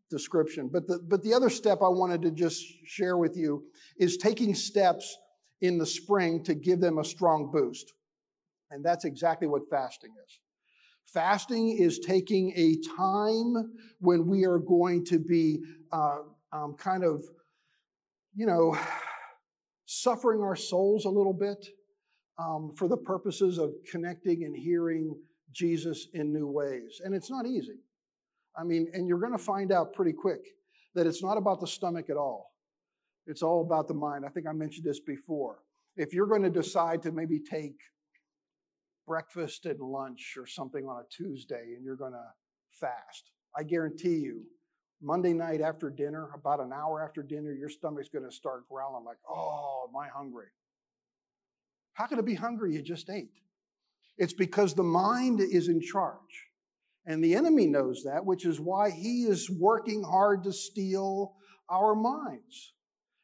description. 0.09 0.67
But 0.71 0.87
the, 0.87 0.99
but 1.07 1.21
the 1.21 1.33
other 1.33 1.49
step 1.49 1.79
I 1.83 1.89
wanted 1.89 2.23
to 2.23 2.31
just 2.31 2.63
share 2.85 3.17
with 3.17 3.37
you 3.37 3.65
is 3.99 4.17
taking 4.17 4.55
steps 4.55 5.15
in 5.61 5.77
the 5.77 5.85
spring 5.85 6.43
to 6.43 6.53
give 6.53 6.79
them 6.79 6.99
a 6.99 7.03
strong 7.03 7.51
boost. 7.51 7.93
And 8.71 8.83
that's 8.83 9.05
exactly 9.05 9.47
what 9.47 9.63
fasting 9.69 10.11
is. 10.25 10.39
Fasting 11.05 11.77
is 11.77 11.99
taking 11.99 12.51
a 12.55 12.75
time 12.95 13.71
when 13.99 14.27
we 14.27 14.45
are 14.45 14.59
going 14.59 15.05
to 15.05 15.19
be 15.19 15.63
uh, 15.91 16.17
um, 16.51 16.75
kind 16.77 17.03
of, 17.03 17.23
you 18.35 18.45
know, 18.45 18.77
suffering 19.85 20.41
our 20.41 20.55
souls 20.55 21.05
a 21.05 21.09
little 21.09 21.33
bit 21.33 21.65
um, 22.37 22.73
for 22.75 22.87
the 22.87 22.97
purposes 22.97 23.57
of 23.57 23.73
connecting 23.89 24.43
and 24.43 24.55
hearing 24.55 25.15
Jesus 25.53 26.07
in 26.13 26.33
new 26.33 26.47
ways. 26.47 27.01
And 27.03 27.15
it's 27.15 27.31
not 27.31 27.45
easy. 27.47 27.79
I 28.57 28.63
mean, 28.63 28.89
and 28.93 29.07
you're 29.07 29.19
going 29.19 29.31
to 29.31 29.37
find 29.37 29.71
out 29.71 29.93
pretty 29.93 30.13
quick 30.13 30.41
that 30.93 31.07
it's 31.07 31.23
not 31.23 31.37
about 31.37 31.61
the 31.61 31.67
stomach 31.67 32.09
at 32.09 32.17
all. 32.17 32.51
It's 33.27 33.43
all 33.43 33.61
about 33.61 33.87
the 33.87 33.93
mind. 33.93 34.25
I 34.25 34.29
think 34.29 34.47
I 34.47 34.53
mentioned 34.53 34.85
this 34.85 35.01
before. 35.01 35.59
If 35.97 36.13
you're 36.13 36.27
going 36.27 36.43
to 36.43 36.49
decide 36.49 37.03
to 37.03 37.11
maybe 37.11 37.39
take 37.39 37.75
breakfast 39.05 39.65
and 39.65 39.79
lunch 39.79 40.35
or 40.37 40.47
something 40.47 40.85
on 40.85 41.01
a 41.01 41.05
Tuesday 41.09 41.73
and 41.75 41.83
you're 41.83 41.95
going 41.95 42.13
to 42.13 42.27
fast, 42.79 43.31
I 43.55 43.63
guarantee 43.63 44.17
you, 44.17 44.43
Monday 45.01 45.33
night 45.33 45.61
after 45.61 45.89
dinner, 45.89 46.29
about 46.33 46.59
an 46.59 46.71
hour 46.73 47.03
after 47.03 47.21
dinner, 47.21 47.51
your 47.51 47.69
stomach's 47.69 48.09
going 48.09 48.25
to 48.25 48.31
start 48.31 48.67
growling 48.69 49.05
like, 49.05 49.17
oh, 49.29 49.87
am 49.89 49.95
I 49.95 50.07
hungry? 50.07 50.47
How 51.93 52.07
can 52.07 52.19
it 52.19 52.25
be 52.25 52.35
hungry? 52.35 52.73
You 52.73 52.81
just 52.81 53.09
ate. 53.09 53.41
It's 54.17 54.33
because 54.33 54.73
the 54.73 54.83
mind 54.83 55.41
is 55.41 55.67
in 55.67 55.81
charge. 55.81 56.45
And 57.05 57.23
the 57.23 57.35
enemy 57.35 57.67
knows 57.67 58.03
that, 58.05 58.25
which 58.25 58.45
is 58.45 58.59
why 58.59 58.89
he 58.89 59.23
is 59.23 59.49
working 59.49 60.03
hard 60.03 60.43
to 60.43 60.53
steal 60.53 61.33
our 61.69 61.95
minds. 61.95 62.73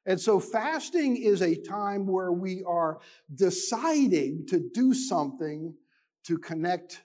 And 0.06 0.20
so 0.20 0.40
fasting 0.40 1.18
is 1.18 1.42
a 1.42 1.56
time 1.56 2.06
where 2.06 2.32
we 2.32 2.64
are 2.68 3.00
deciding 3.34 4.46
to 4.48 4.70
do 4.74 4.94
something 4.94 5.74
to 6.26 6.38
connect 6.38 7.02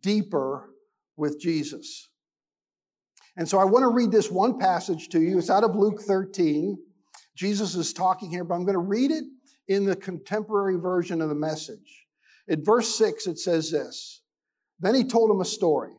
deeper 0.00 0.70
with 1.16 1.40
Jesus. 1.40 2.08
And 3.36 3.48
so 3.48 3.58
I 3.58 3.64
want 3.64 3.84
to 3.84 3.88
read 3.88 4.10
this 4.10 4.30
one 4.30 4.58
passage 4.58 5.08
to 5.10 5.20
you. 5.20 5.38
It's 5.38 5.50
out 5.50 5.64
of 5.64 5.76
Luke 5.76 6.00
13. 6.02 6.76
Jesus 7.36 7.74
is 7.74 7.92
talking 7.92 8.30
here, 8.30 8.44
but 8.44 8.54
I'm 8.54 8.64
going 8.64 8.74
to 8.74 8.80
read 8.80 9.10
it 9.10 9.24
in 9.68 9.84
the 9.84 9.96
contemporary 9.96 10.76
version 10.76 11.22
of 11.22 11.28
the 11.28 11.34
message. 11.34 12.06
In 12.48 12.64
verse 12.64 12.92
6, 12.96 13.28
it 13.28 13.38
says 13.38 13.70
this 13.70 14.22
Then 14.80 14.94
he 14.94 15.04
told 15.04 15.30
him 15.30 15.40
a 15.40 15.44
story 15.44 15.92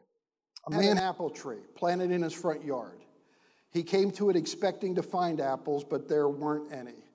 a 0.67 0.71
man 0.71 0.97
apple 0.97 1.29
tree 1.29 1.61
planted 1.75 2.11
in 2.11 2.21
his 2.21 2.33
front 2.33 2.63
yard. 2.63 2.99
He 3.71 3.83
came 3.83 4.11
to 4.11 4.29
it 4.29 4.35
expecting 4.35 4.95
to 4.95 5.03
find 5.03 5.39
apples, 5.39 5.83
but 5.83 6.07
there 6.07 6.27
weren't 6.27 6.71
any. 6.71 7.05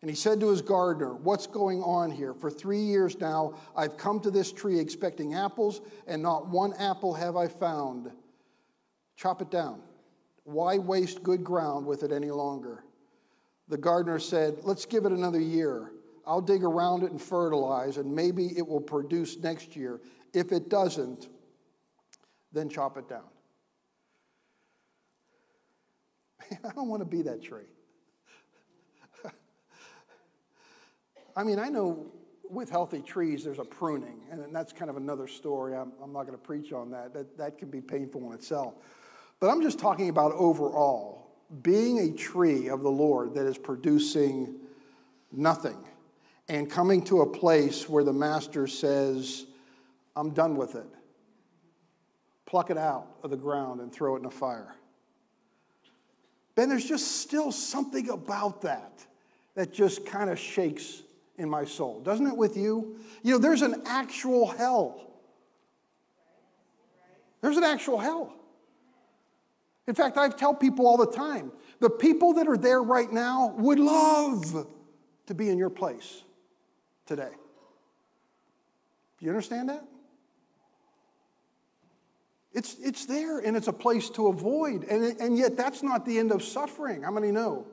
And 0.00 0.10
he 0.10 0.16
said 0.16 0.38
to 0.40 0.48
his 0.48 0.62
gardener, 0.62 1.14
What's 1.14 1.46
going 1.48 1.82
on 1.82 2.10
here? 2.10 2.32
For 2.32 2.50
three 2.50 2.80
years 2.80 3.18
now, 3.18 3.54
I've 3.76 3.96
come 3.96 4.20
to 4.20 4.30
this 4.30 4.52
tree 4.52 4.78
expecting 4.78 5.34
apples, 5.34 5.80
and 6.06 6.22
not 6.22 6.48
one 6.48 6.74
apple 6.74 7.12
have 7.14 7.36
I 7.36 7.48
found. 7.48 8.10
Chop 9.16 9.42
it 9.42 9.50
down. 9.50 9.80
Why 10.44 10.78
waste 10.78 11.24
good 11.24 11.42
ground 11.42 11.86
with 11.86 12.04
it 12.04 12.12
any 12.12 12.30
longer? 12.30 12.84
The 13.68 13.78
gardener 13.78 14.20
said, 14.20 14.58
Let's 14.62 14.86
give 14.86 15.06
it 15.06 15.12
another 15.12 15.40
year. 15.40 15.90
I'll 16.24 16.40
dig 16.40 16.62
around 16.62 17.02
it 17.02 17.10
and 17.10 17.20
fertilize, 17.20 17.96
and 17.96 18.14
maybe 18.14 18.56
it 18.56 18.66
will 18.66 18.80
produce 18.80 19.38
next 19.38 19.74
year. 19.74 20.00
If 20.32 20.52
it 20.52 20.68
doesn't, 20.68 21.28
then 22.52 22.68
chop 22.68 22.96
it 22.96 23.08
down. 23.08 23.24
I 26.64 26.72
don't 26.74 26.88
want 26.88 27.00
to 27.00 27.06
be 27.06 27.22
that 27.22 27.42
tree. 27.42 27.64
I 31.36 31.44
mean, 31.44 31.58
I 31.58 31.68
know 31.68 32.06
with 32.48 32.70
healthy 32.70 33.02
trees, 33.02 33.44
there's 33.44 33.58
a 33.58 33.64
pruning, 33.64 34.20
and 34.30 34.54
that's 34.54 34.72
kind 34.72 34.90
of 34.90 34.96
another 34.96 35.26
story. 35.26 35.74
I'm, 35.74 35.92
I'm 36.02 36.12
not 36.12 36.26
going 36.26 36.38
to 36.38 36.44
preach 36.44 36.72
on 36.72 36.90
that. 36.90 37.12
that. 37.14 37.36
That 37.38 37.58
can 37.58 37.70
be 37.70 37.80
painful 37.80 38.26
in 38.28 38.32
itself. 38.32 38.74
But 39.40 39.50
I'm 39.50 39.62
just 39.62 39.78
talking 39.78 40.08
about 40.08 40.32
overall 40.32 41.26
being 41.62 41.98
a 41.98 42.12
tree 42.12 42.68
of 42.68 42.82
the 42.82 42.90
Lord 42.90 43.34
that 43.34 43.46
is 43.46 43.58
producing 43.58 44.56
nothing 45.32 45.76
and 46.48 46.70
coming 46.70 47.02
to 47.04 47.22
a 47.22 47.26
place 47.26 47.88
where 47.88 48.04
the 48.04 48.12
master 48.12 48.66
says, 48.66 49.46
I'm 50.14 50.30
done 50.30 50.56
with 50.56 50.74
it. 50.74 50.86
Pluck 52.46 52.70
it 52.70 52.78
out 52.78 53.08
of 53.22 53.30
the 53.30 53.36
ground 53.36 53.80
and 53.80 53.92
throw 53.92 54.16
it 54.16 54.20
in 54.20 54.26
a 54.26 54.30
fire. 54.30 54.75
Ben, 56.56 56.70
there's 56.70 56.86
just 56.86 57.20
still 57.20 57.52
something 57.52 58.08
about 58.08 58.62
that 58.62 59.06
that 59.54 59.72
just 59.72 60.04
kind 60.04 60.30
of 60.30 60.38
shakes 60.38 61.02
in 61.36 61.48
my 61.48 61.64
soul. 61.64 62.00
Doesn't 62.00 62.26
it 62.26 62.36
with 62.36 62.56
you? 62.56 62.98
You 63.22 63.34
know, 63.34 63.38
there's 63.38 63.62
an 63.62 63.82
actual 63.86 64.46
hell. 64.46 65.06
There's 67.42 67.58
an 67.58 67.64
actual 67.64 67.98
hell. 67.98 68.34
In 69.86 69.94
fact, 69.94 70.16
I 70.16 70.28
tell 70.30 70.54
people 70.54 70.86
all 70.86 70.96
the 70.96 71.12
time 71.12 71.52
the 71.78 71.90
people 71.90 72.32
that 72.34 72.48
are 72.48 72.56
there 72.56 72.82
right 72.82 73.12
now 73.12 73.54
would 73.58 73.78
love 73.78 74.66
to 75.26 75.34
be 75.34 75.50
in 75.50 75.58
your 75.58 75.70
place 75.70 76.22
today. 77.04 77.30
Do 79.18 79.24
you 79.24 79.30
understand 79.30 79.68
that? 79.68 79.84
It's, 82.56 82.76
it's 82.82 83.04
there 83.04 83.40
and 83.40 83.54
it's 83.54 83.68
a 83.68 83.72
place 83.72 84.08
to 84.10 84.28
avoid. 84.28 84.84
And, 84.84 85.04
and 85.20 85.36
yet, 85.36 85.58
that's 85.58 85.82
not 85.82 86.06
the 86.06 86.18
end 86.18 86.32
of 86.32 86.42
suffering. 86.42 87.02
How 87.02 87.10
many 87.10 87.30
know 87.30 87.66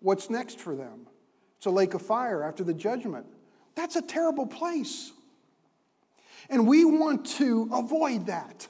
what's 0.00 0.28
next 0.28 0.60
for 0.60 0.76
them? 0.76 1.06
It's 1.56 1.64
a 1.64 1.70
lake 1.70 1.94
of 1.94 2.02
fire 2.02 2.44
after 2.44 2.62
the 2.62 2.74
judgment. 2.74 3.24
That's 3.76 3.96
a 3.96 4.02
terrible 4.02 4.46
place. 4.46 5.10
And 6.50 6.68
we 6.68 6.84
want 6.84 7.24
to 7.38 7.70
avoid 7.72 8.26
that. 8.26 8.68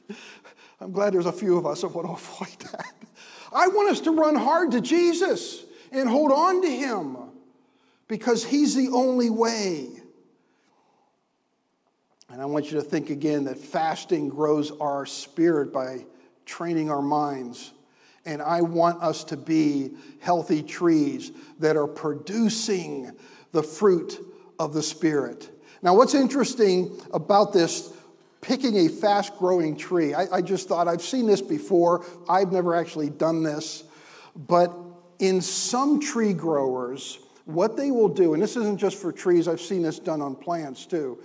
I'm 0.80 0.92
glad 0.92 1.12
there's 1.12 1.26
a 1.26 1.32
few 1.32 1.58
of 1.58 1.66
us 1.66 1.80
that 1.80 1.88
want 1.88 2.06
to 2.06 2.12
avoid 2.24 2.60
that. 2.70 2.94
I 3.52 3.66
want 3.66 3.90
us 3.90 4.00
to 4.02 4.12
run 4.12 4.36
hard 4.36 4.70
to 4.72 4.80
Jesus 4.80 5.64
and 5.90 6.08
hold 6.08 6.30
on 6.30 6.62
to 6.62 6.70
Him 6.70 7.16
because 8.06 8.44
He's 8.44 8.76
the 8.76 8.90
only 8.90 9.28
way. 9.28 9.88
And 12.38 12.44
I 12.44 12.46
want 12.46 12.70
you 12.70 12.78
to 12.78 12.84
think 12.84 13.10
again 13.10 13.46
that 13.46 13.58
fasting 13.58 14.28
grows 14.28 14.70
our 14.80 15.04
spirit 15.04 15.72
by 15.72 16.06
training 16.46 16.88
our 16.88 17.02
minds. 17.02 17.72
And 18.26 18.40
I 18.40 18.62
want 18.62 19.02
us 19.02 19.24
to 19.24 19.36
be 19.36 19.90
healthy 20.20 20.62
trees 20.62 21.32
that 21.58 21.76
are 21.76 21.88
producing 21.88 23.10
the 23.50 23.64
fruit 23.64 24.24
of 24.56 24.72
the 24.72 24.84
Spirit. 24.84 25.50
Now, 25.82 25.96
what's 25.96 26.14
interesting 26.14 27.00
about 27.12 27.52
this 27.52 27.92
picking 28.40 28.86
a 28.86 28.88
fast 28.88 29.36
growing 29.36 29.76
tree, 29.76 30.14
I, 30.14 30.36
I 30.36 30.40
just 30.40 30.68
thought 30.68 30.86
I've 30.86 31.02
seen 31.02 31.26
this 31.26 31.42
before. 31.42 32.06
I've 32.28 32.52
never 32.52 32.76
actually 32.76 33.10
done 33.10 33.42
this. 33.42 33.82
But 34.36 34.72
in 35.18 35.40
some 35.40 35.98
tree 35.98 36.34
growers, 36.34 37.18
what 37.46 37.76
they 37.76 37.90
will 37.90 38.08
do, 38.08 38.34
and 38.34 38.40
this 38.40 38.56
isn't 38.56 38.78
just 38.78 38.96
for 38.96 39.10
trees, 39.10 39.48
I've 39.48 39.60
seen 39.60 39.82
this 39.82 39.98
done 39.98 40.22
on 40.22 40.36
plants 40.36 40.86
too. 40.86 41.18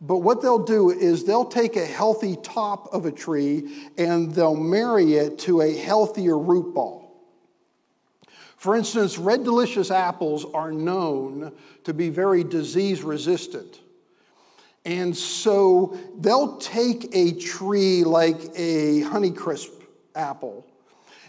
But 0.00 0.18
what 0.18 0.40
they'll 0.40 0.64
do 0.64 0.90
is 0.90 1.24
they'll 1.24 1.44
take 1.44 1.76
a 1.76 1.84
healthy 1.84 2.36
top 2.36 2.92
of 2.92 3.04
a 3.04 3.12
tree 3.12 3.88
and 3.98 4.34
they'll 4.34 4.56
marry 4.56 5.14
it 5.14 5.38
to 5.40 5.60
a 5.60 5.76
healthier 5.76 6.38
root 6.38 6.74
ball. 6.74 7.00
For 8.56 8.76
instance, 8.76 9.18
red 9.18 9.44
delicious 9.44 9.90
apples 9.90 10.46
are 10.54 10.72
known 10.72 11.52
to 11.84 11.94
be 11.94 12.08
very 12.08 12.44
disease 12.44 13.02
resistant. 13.02 13.80
And 14.84 15.14
so 15.14 15.98
they'll 16.18 16.56
take 16.56 17.14
a 17.14 17.32
tree 17.32 18.04
like 18.04 18.40
a 18.54 19.02
Honeycrisp 19.02 19.70
apple 20.14 20.66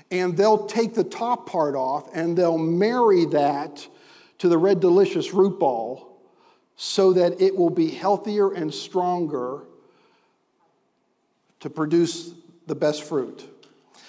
and 0.10 0.36
they'll 0.36 0.65
take 0.65 0.93
the 0.93 1.03
top 1.03 1.47
part 1.47 1.75
off 1.75 2.10
and 2.13 2.38
they'll 2.38 2.57
marry 2.57 3.25
that 3.25 3.86
to 4.39 4.49
the 4.49 4.57
red 4.57 4.79
delicious 4.79 5.34
root 5.34 5.60
ball 5.60 6.11
so 6.84 7.13
that 7.13 7.39
it 7.39 7.56
will 7.56 7.70
be 7.70 7.91
healthier 7.91 8.52
and 8.54 8.74
stronger 8.74 9.62
to 11.60 11.70
produce 11.70 12.34
the 12.65 12.74
best 12.74 13.04
fruit. 13.04 13.48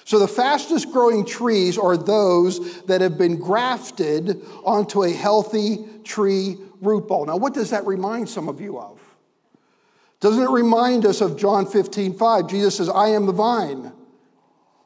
So, 0.07 0.19
the 0.19 0.27
fastest 0.27 0.91
growing 0.91 1.27
trees 1.27 1.77
are 1.77 1.99
those 1.99 2.81
that 2.85 3.03
have 3.03 3.19
been 3.19 3.37
grafted 3.37 4.43
onto 4.65 5.03
a 5.03 5.11
healthy 5.11 5.85
tree 6.03 6.57
root 6.81 7.09
ball. 7.09 7.27
Now, 7.27 7.37
what 7.37 7.53
does 7.53 7.69
that 7.71 7.85
remind 7.85 8.31
some 8.31 8.49
of 8.49 8.59
you 8.59 8.79
of? 8.79 8.99
Doesn't 10.21 10.43
it 10.43 10.51
remind 10.51 11.05
us 11.05 11.21
of 11.21 11.37
John 11.37 11.67
15, 11.67 12.15
5? 12.15 12.47
Jesus 12.49 12.79
says, 12.79 12.89
I 12.89 13.09
am 13.09 13.27
the 13.27 13.33
vine, 13.33 13.93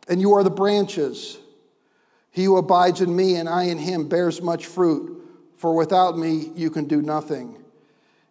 and 0.09 0.21
you 0.21 0.33
are 0.33 0.43
the 0.43 0.51
branches. 0.51 1.39
He 2.33 2.47
who 2.47 2.57
abides 2.57 3.01
in 3.01 3.15
me 3.15 3.37
and 3.37 3.49
I 3.49 3.65
in 3.65 3.79
him 3.79 4.09
bears 4.09 4.43
much 4.43 4.67
fruit, 4.67 5.25
for 5.57 5.77
without 5.77 6.19
me 6.19 6.51
you 6.57 6.69
can 6.69 6.87
do 6.87 7.01
nothing. 7.01 7.63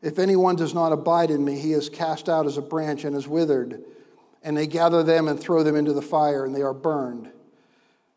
If 0.05 0.19
anyone 0.19 0.55
does 0.55 0.73
not 0.73 0.93
abide 0.93 1.31
in 1.31 1.43
me, 1.43 1.59
he 1.59 1.73
is 1.73 1.89
cast 1.89 2.29
out 2.29 2.45
as 2.45 2.57
a 2.57 2.61
branch 2.61 3.03
and 3.03 3.13
is 3.15 3.27
withered 3.27 3.83
and 4.45 4.55
they 4.55 4.67
gather 4.67 5.01
them 5.01 5.27
and 5.27 5.39
throw 5.39 5.63
them 5.63 5.75
into 5.75 5.91
the 5.91 6.03
fire, 6.03 6.45
and 6.45 6.55
they 6.55 6.61
are 6.61 6.73
burned. 6.73 7.31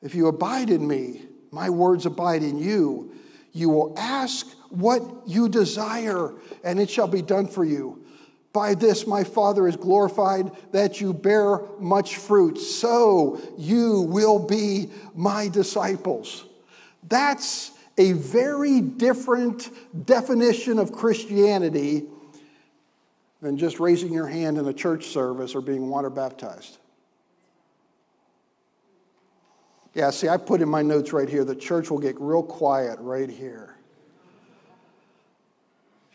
If 0.03 0.15
you 0.15 0.29
abide 0.29 0.69
in 0.69 0.87
me, 0.87 1.23
my 1.51 1.71
words 1.71 2.05
abide 2.05 2.43
in 2.43 2.59
you, 2.59 3.13
you 3.53 3.71
will 3.71 3.95
ask 3.99 4.47
what 4.69 5.03
you 5.27 5.49
desire, 5.49 6.35
and 6.63 6.79
it 6.79 6.91
shall 6.91 7.09
be 7.09 7.23
done 7.23 7.49
for 7.49 7.65
you. 7.65 8.05
By 8.53 8.75
this 8.75 9.07
my 9.07 9.25
Father 9.25 9.67
is 9.67 9.77
glorified 9.77 10.51
that 10.73 11.01
you 11.01 11.15
bear 11.15 11.61
much 11.81 12.17
fruit, 12.17 12.59
so 12.59 13.41
you 13.57 14.03
will 14.03 14.39
be 14.39 14.91
my 15.15 15.49
disciples. 15.49 16.45
That's 17.09 17.73
a 17.99 18.13
very 18.13 18.81
different 18.81 19.71
definition 20.07 20.79
of 20.79 20.93
Christianity 20.93 22.05
than 23.41 23.57
just 23.57 23.81
raising 23.81 24.13
your 24.13 24.27
hand 24.27 24.59
in 24.59 24.67
a 24.67 24.73
church 24.73 25.07
service 25.07 25.55
or 25.55 25.61
being 25.61 25.89
water 25.89 26.11
baptized. 26.11 26.79
Yeah, 29.95 30.11
see, 30.11 30.29
I 30.29 30.37
put 30.37 30.61
in 30.61 30.69
my 30.69 30.83
notes 30.83 31.13
right 31.13 31.29
here 31.29 31.45
the 31.45 31.57
church 31.57 31.91
will 31.91 31.99
get 31.99 32.21
real 32.21 32.43
quiet 32.43 32.99
right 33.01 33.29
here. 33.29 33.75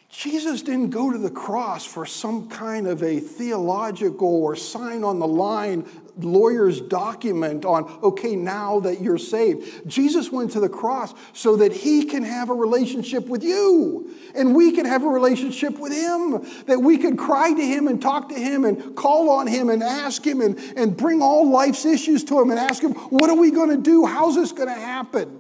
Jesus 0.10 0.62
didn't 0.62 0.92
go 0.92 1.12
to 1.12 1.18
the 1.18 1.32
cross 1.32 1.86
for 1.86 2.06
some 2.06 2.48
kind 2.48 2.86
of 2.88 3.02
a 3.02 3.20
theological 3.20 4.44
or 4.44 4.56
sign 4.56 5.04
on 5.04 5.18
the 5.18 5.28
line 5.28 5.86
lawyer's 6.18 6.82
document 6.82 7.66
on, 7.66 7.86
okay, 8.04 8.36
now 8.36 8.80
that 8.82 9.02
you're 9.02 9.18
saved. 9.18 9.88
Jesus 9.88 10.32
went 10.32 10.52
to 10.52 10.60
the 10.60 10.70
cross 10.70 11.14
so 11.34 11.56
that 11.58 11.72
he 11.72 12.06
can 12.06 12.24
have 12.24 12.50
a 12.50 12.54
relationship 12.54 13.28
with 13.28 13.44
you 13.44 14.14
and 14.36 14.56
we 14.56 14.72
can 14.72 14.86
have 14.86 15.04
a 15.04 15.08
relationship 15.08 15.80
with 15.80 15.94
him, 15.94 16.46
that 16.66 16.80
we 16.80 16.98
can 16.98 17.18
cry 17.18 17.54
to 17.54 17.66
him 17.66 17.88
and 17.88 18.02
talk 18.02 18.30
to 18.30 18.36
him 18.36 18.66
and 18.66 18.96
call 18.96 19.30
on 19.30 19.48
him 19.48 19.70
and 19.70 19.82
ask 19.82 20.26
him 20.26 20.42
and, 20.42 20.58
and 20.78 20.96
bring 20.96 21.22
all 21.22 21.50
life's 21.50 21.86
issues 21.86 22.24
to 22.26 22.40
him 22.40 22.52
and 22.52 22.60
ask 22.60 22.84
him, 22.84 22.94
what 22.94 23.30
are 23.30 23.38
we 23.38 23.52
going 23.52 23.70
to 23.70 23.82
do? 23.82 24.06
How's 24.06 24.36
this 24.36 24.52
going 24.52 24.70
to 24.70 24.74
happen? 24.74 25.40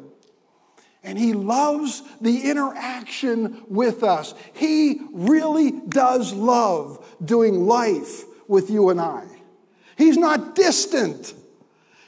And 1.03 1.19
he 1.19 1.33
loves 1.33 2.01
the 2.21 2.49
interaction 2.49 3.63
with 3.67 4.03
us. 4.03 4.33
He 4.53 5.01
really 5.11 5.71
does 5.71 6.33
love 6.33 7.05
doing 7.23 7.65
life 7.65 8.23
with 8.47 8.69
you 8.69 8.89
and 8.89 9.01
I. 9.01 9.25
He's 9.97 10.17
not 10.17 10.55
distant. 10.55 11.33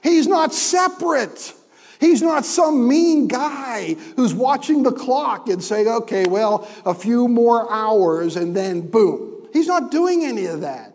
He's 0.02 0.28
not 0.28 0.54
separate. 0.54 1.54
He's 2.00 2.22
not 2.22 2.46
some 2.46 2.88
mean 2.88 3.28
guy 3.28 3.96
who's 4.16 4.34
watching 4.34 4.84
the 4.84 4.92
clock 4.92 5.48
and 5.48 5.64
saying, 5.64 5.88
okay, 5.88 6.26
well, 6.28 6.68
a 6.86 6.94
few 6.94 7.28
more 7.28 7.72
hours 7.72 8.36
and 8.36 8.56
then 8.56 8.82
boom. 8.82 9.48
He's 9.54 9.68
not 9.68 9.92
doing 9.92 10.26
any 10.26 10.46
of 10.46 10.62
that. 10.62 10.94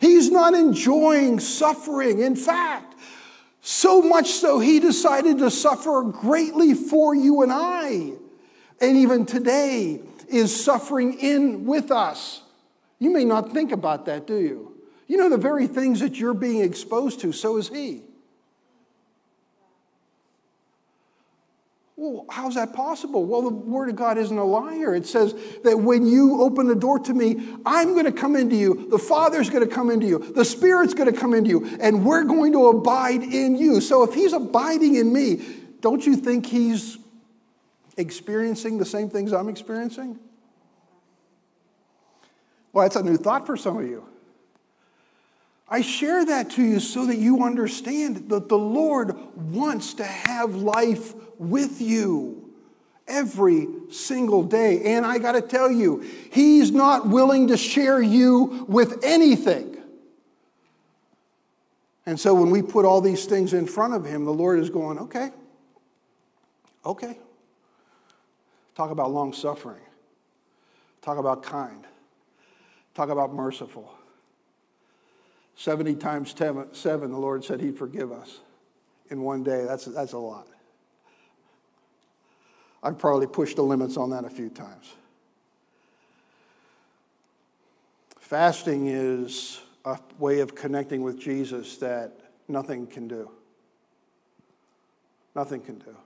He's 0.00 0.30
not 0.30 0.54
enjoying 0.54 1.40
suffering. 1.40 2.20
In 2.20 2.36
fact, 2.36 2.94
so 3.60 4.00
much 4.00 4.30
so, 4.30 4.60
he 4.60 4.80
decided 4.80 5.38
to 5.38 5.50
suffer 5.50 6.02
greatly 6.02 6.74
for 6.74 7.14
you 7.14 7.42
and 7.42 7.52
I. 7.52 8.12
And 8.80 8.96
even 8.96 9.26
today 9.26 10.00
is 10.28 10.64
suffering 10.64 11.18
in 11.18 11.66
with 11.66 11.90
us. 11.90 12.42
You 12.98 13.10
may 13.10 13.24
not 13.24 13.52
think 13.52 13.72
about 13.72 14.06
that, 14.06 14.26
do 14.26 14.36
you? 14.36 14.67
You 15.08 15.16
know, 15.16 15.30
the 15.30 15.38
very 15.38 15.66
things 15.66 16.00
that 16.00 16.20
you're 16.20 16.34
being 16.34 16.60
exposed 16.60 17.20
to, 17.20 17.32
so 17.32 17.56
is 17.56 17.68
he. 17.68 18.02
Well, 21.96 22.26
how's 22.30 22.54
that 22.54 22.74
possible? 22.74 23.24
Well, 23.24 23.42
the 23.42 23.48
Word 23.48 23.88
of 23.88 23.96
God 23.96 24.18
isn't 24.18 24.38
a 24.38 24.44
liar. 24.44 24.94
It 24.94 25.04
says 25.04 25.34
that 25.64 25.80
when 25.80 26.06
you 26.06 26.42
open 26.42 26.68
the 26.68 26.76
door 26.76 27.00
to 27.00 27.12
me, 27.12 27.56
I'm 27.66 27.94
going 27.94 28.04
to 28.04 28.12
come 28.12 28.36
into 28.36 28.54
you. 28.54 28.86
The 28.88 29.00
Father's 29.00 29.50
going 29.50 29.68
to 29.68 29.74
come 29.74 29.90
into 29.90 30.06
you. 30.06 30.20
The 30.20 30.44
Spirit's 30.44 30.94
going 30.94 31.12
to 31.12 31.18
come 31.18 31.34
into 31.34 31.50
you. 31.50 31.78
And 31.80 32.04
we're 32.04 32.22
going 32.22 32.52
to 32.52 32.68
abide 32.68 33.24
in 33.24 33.56
you. 33.56 33.80
So 33.80 34.04
if 34.04 34.14
He's 34.14 34.32
abiding 34.32 34.94
in 34.94 35.12
me, 35.12 35.42
don't 35.80 36.06
you 36.06 36.14
think 36.14 36.46
He's 36.46 36.98
experiencing 37.96 38.78
the 38.78 38.86
same 38.86 39.10
things 39.10 39.32
I'm 39.32 39.48
experiencing? 39.48 40.20
Well, 42.72 42.84
that's 42.84 42.94
a 42.94 43.02
new 43.02 43.16
thought 43.16 43.44
for 43.44 43.56
some 43.56 43.76
of 43.76 43.88
you. 43.88 44.06
I 45.70 45.82
share 45.82 46.24
that 46.24 46.50
to 46.52 46.62
you 46.62 46.80
so 46.80 47.06
that 47.06 47.16
you 47.16 47.44
understand 47.44 48.30
that 48.30 48.48
the 48.48 48.58
Lord 48.58 49.16
wants 49.36 49.94
to 49.94 50.04
have 50.04 50.54
life 50.54 51.14
with 51.38 51.80
you 51.80 52.54
every 53.06 53.66
single 53.90 54.42
day. 54.42 54.94
And 54.94 55.04
I 55.04 55.18
got 55.18 55.32
to 55.32 55.42
tell 55.42 55.70
you, 55.70 56.04
He's 56.30 56.70
not 56.70 57.08
willing 57.08 57.48
to 57.48 57.56
share 57.56 58.00
you 58.00 58.64
with 58.68 59.04
anything. 59.04 59.76
And 62.06 62.18
so 62.18 62.32
when 62.32 62.50
we 62.50 62.62
put 62.62 62.86
all 62.86 63.02
these 63.02 63.26
things 63.26 63.52
in 63.52 63.66
front 63.66 63.92
of 63.92 64.06
Him, 64.06 64.24
the 64.24 64.32
Lord 64.32 64.58
is 64.60 64.70
going, 64.70 64.98
okay, 64.98 65.30
okay. 66.84 67.18
Talk 68.74 68.90
about 68.90 69.10
long 69.10 69.34
suffering, 69.34 69.82
talk 71.02 71.18
about 71.18 71.42
kind, 71.42 71.84
talk 72.94 73.10
about 73.10 73.34
merciful. 73.34 73.97
70 75.58 75.96
times 75.96 76.34
10, 76.34 76.72
7, 76.72 77.10
the 77.10 77.18
Lord 77.18 77.44
said 77.44 77.60
He'd 77.60 77.76
forgive 77.76 78.12
us 78.12 78.38
in 79.10 79.22
one 79.22 79.42
day. 79.42 79.64
That's, 79.64 79.86
that's 79.86 80.12
a 80.12 80.18
lot. 80.18 80.46
I've 82.80 82.96
probably 82.96 83.26
pushed 83.26 83.56
the 83.56 83.64
limits 83.64 83.96
on 83.96 84.10
that 84.10 84.24
a 84.24 84.30
few 84.30 84.50
times. 84.50 84.94
Fasting 88.20 88.86
is 88.86 89.60
a 89.84 89.98
way 90.20 90.38
of 90.38 90.54
connecting 90.54 91.02
with 91.02 91.18
Jesus 91.18 91.76
that 91.78 92.12
nothing 92.46 92.86
can 92.86 93.08
do. 93.08 93.28
Nothing 95.34 95.60
can 95.60 95.78
do. 95.80 95.96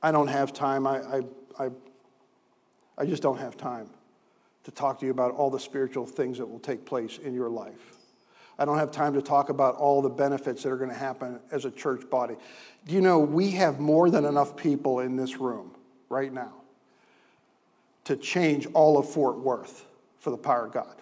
I 0.00 0.12
don't 0.12 0.28
have 0.28 0.52
time. 0.52 0.86
I, 0.86 1.00
I, 1.00 1.22
I, 1.58 1.70
I 2.96 3.06
just 3.06 3.24
don't 3.24 3.38
have 3.38 3.56
time 3.56 3.90
to 4.62 4.70
talk 4.70 5.00
to 5.00 5.04
you 5.04 5.10
about 5.10 5.32
all 5.32 5.50
the 5.50 5.58
spiritual 5.58 6.06
things 6.06 6.38
that 6.38 6.46
will 6.46 6.60
take 6.60 6.84
place 6.84 7.18
in 7.18 7.34
your 7.34 7.48
life. 7.48 7.95
I 8.58 8.64
don't 8.64 8.78
have 8.78 8.90
time 8.90 9.14
to 9.14 9.22
talk 9.22 9.50
about 9.50 9.76
all 9.76 10.00
the 10.00 10.08
benefits 10.08 10.62
that 10.62 10.70
are 10.70 10.76
going 10.76 10.90
to 10.90 10.96
happen 10.96 11.40
as 11.50 11.64
a 11.64 11.70
church 11.70 12.08
body. 12.08 12.36
Do 12.86 12.94
you 12.94 13.00
know 13.00 13.18
we 13.18 13.50
have 13.52 13.80
more 13.80 14.08
than 14.08 14.24
enough 14.24 14.56
people 14.56 15.00
in 15.00 15.16
this 15.16 15.36
room 15.36 15.72
right 16.08 16.32
now 16.32 16.52
to 18.04 18.16
change 18.16 18.66
all 18.72 18.96
of 18.96 19.08
Fort 19.08 19.38
Worth 19.38 19.84
for 20.20 20.30
the 20.30 20.38
power 20.38 20.66
of 20.66 20.72
God? 20.72 20.94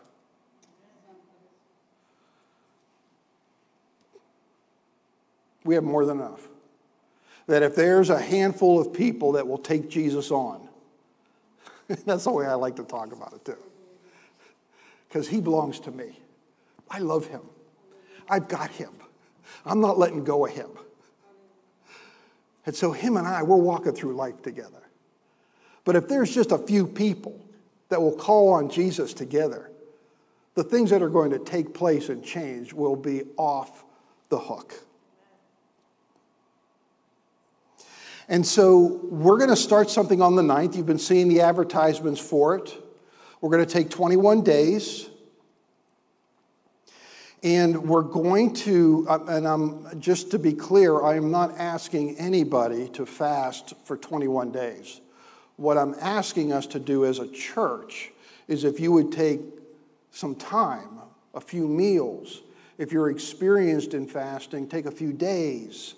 We 5.64 5.76
have 5.76 5.84
more 5.84 6.04
than 6.04 6.18
enough. 6.18 6.48
That 7.46 7.62
if 7.62 7.74
there's 7.74 8.10
a 8.10 8.20
handful 8.20 8.80
of 8.80 8.92
people 8.92 9.32
that 9.32 9.46
will 9.46 9.58
take 9.58 9.88
Jesus 9.88 10.30
on, 10.30 10.66
that's 12.06 12.24
the 12.24 12.32
way 12.32 12.46
I 12.46 12.54
like 12.54 12.76
to 12.76 12.84
talk 12.84 13.12
about 13.12 13.32
it 13.34 13.44
too. 13.44 13.58
Because 15.08 15.28
he 15.28 15.40
belongs 15.40 15.78
to 15.80 15.90
me. 15.90 16.18
I 16.90 16.98
love 16.98 17.26
him. 17.26 17.42
I've 18.28 18.48
got 18.48 18.70
him. 18.70 18.90
I'm 19.64 19.80
not 19.80 19.98
letting 19.98 20.24
go 20.24 20.46
of 20.46 20.52
him. 20.52 20.70
And 22.66 22.74
so, 22.74 22.92
him 22.92 23.16
and 23.16 23.26
I, 23.26 23.42
we're 23.42 23.56
walking 23.56 23.92
through 23.92 24.14
life 24.14 24.40
together. 24.42 24.82
But 25.84 25.96
if 25.96 26.08
there's 26.08 26.34
just 26.34 26.50
a 26.50 26.58
few 26.58 26.86
people 26.86 27.38
that 27.90 28.00
will 28.00 28.16
call 28.16 28.54
on 28.54 28.70
Jesus 28.70 29.12
together, 29.12 29.70
the 30.54 30.64
things 30.64 30.90
that 30.90 31.02
are 31.02 31.10
going 31.10 31.30
to 31.32 31.38
take 31.38 31.74
place 31.74 32.08
and 32.08 32.24
change 32.24 32.72
will 32.72 32.96
be 32.96 33.24
off 33.36 33.84
the 34.30 34.38
hook. 34.38 34.74
And 38.28 38.46
so 38.46 39.00
we're 39.04 39.36
going 39.36 39.50
to 39.50 39.56
start 39.56 39.90
something 39.90 40.22
on 40.22 40.34
the 40.34 40.42
9th. 40.42 40.76
You've 40.76 40.86
been 40.86 40.98
seeing 40.98 41.28
the 41.28 41.42
advertisements 41.42 42.20
for 42.20 42.54
it. 42.54 42.74
We're 43.42 43.50
going 43.50 43.64
to 43.64 43.70
take 43.70 43.90
21 43.90 44.42
days. 44.42 45.10
And 47.44 47.86
we're 47.86 48.00
going 48.00 48.54
to, 48.54 49.06
uh, 49.06 49.18
and 49.28 49.46
I'm 49.46 50.00
just 50.00 50.30
to 50.30 50.38
be 50.38 50.54
clear, 50.54 51.02
I 51.02 51.16
am 51.16 51.30
not 51.30 51.58
asking 51.58 52.16
anybody 52.16 52.88
to 52.88 53.04
fast 53.04 53.74
for 53.84 53.98
21 53.98 54.50
days. 54.50 55.02
What 55.56 55.76
I'm 55.76 55.94
asking 56.00 56.54
us 56.54 56.66
to 56.68 56.78
do 56.80 57.04
as 57.04 57.18
a 57.18 57.28
church 57.28 58.12
is 58.48 58.64
if 58.64 58.80
you 58.80 58.92
would 58.92 59.12
take 59.12 59.42
some 60.10 60.34
time, 60.34 61.00
a 61.34 61.40
few 61.40 61.68
meals, 61.68 62.40
if 62.78 62.92
you're 62.92 63.10
experienced 63.10 63.92
in 63.92 64.06
fasting, 64.06 64.66
take 64.66 64.86
a 64.86 64.90
few 64.90 65.12
days 65.12 65.96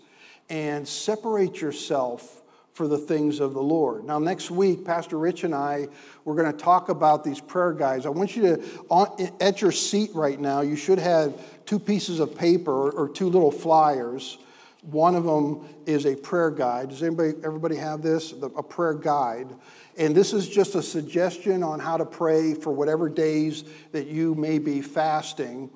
and 0.51 0.87
separate 0.87 1.61
yourself 1.61 2.43
for 2.77 2.87
the 2.87 2.99
things 2.99 3.41
of 3.41 3.55
the 3.55 3.63
Lord. 3.63 4.05
Now, 4.05 4.19
next 4.19 4.51
week, 4.51 4.85
Pastor 4.85 5.17
Rich 5.17 5.45
and 5.45 5.55
I, 5.55 5.89
we're 6.27 6.35
going 6.35 6.53
to 6.53 6.59
talk 6.59 6.91
about 6.91 7.25
these 7.25 7.41
prayer 7.41 7.73
guides. 7.73 8.05
I 8.05 8.11
want 8.11 8.37
you 8.37 8.43
to, 8.55 9.33
at 9.41 9.63
your 9.63 9.73
seat 9.73 10.11
right 10.13 10.39
now, 10.39 10.61
you 10.61 10.77
should 10.77 10.99
have 10.99 11.41
two 11.65 11.79
pieces 11.79 12.21
of 12.21 12.37
paper 12.37 12.91
or 12.91 13.09
two 13.09 13.31
little 13.31 13.51
flyers. 13.51 14.37
One 14.83 15.15
of 15.15 15.25
them 15.25 15.67
is 15.87 16.05
a 16.05 16.17
prayer 16.17 16.51
guide. 16.51 16.91
Does 16.91 17.03
anybody, 17.03 17.33
everybody 17.43 17.77
have 17.77 18.03
this? 18.03 18.33
A 18.33 18.63
prayer 18.63 18.93
guide. 18.93 19.49
And 19.97 20.15
this 20.15 20.35
is 20.35 20.47
just 20.47 20.75
a 20.75 20.83
suggestion 20.83 21.63
on 21.63 21.81
how 21.81 21.97
to 21.97 22.05
pray 22.05 22.53
for 22.53 22.73
whatever 22.73 23.09
days 23.09 23.65
that 23.93 24.07
you 24.07 24.35
may 24.35 24.59
be 24.59 24.83
fasting. 24.83 25.71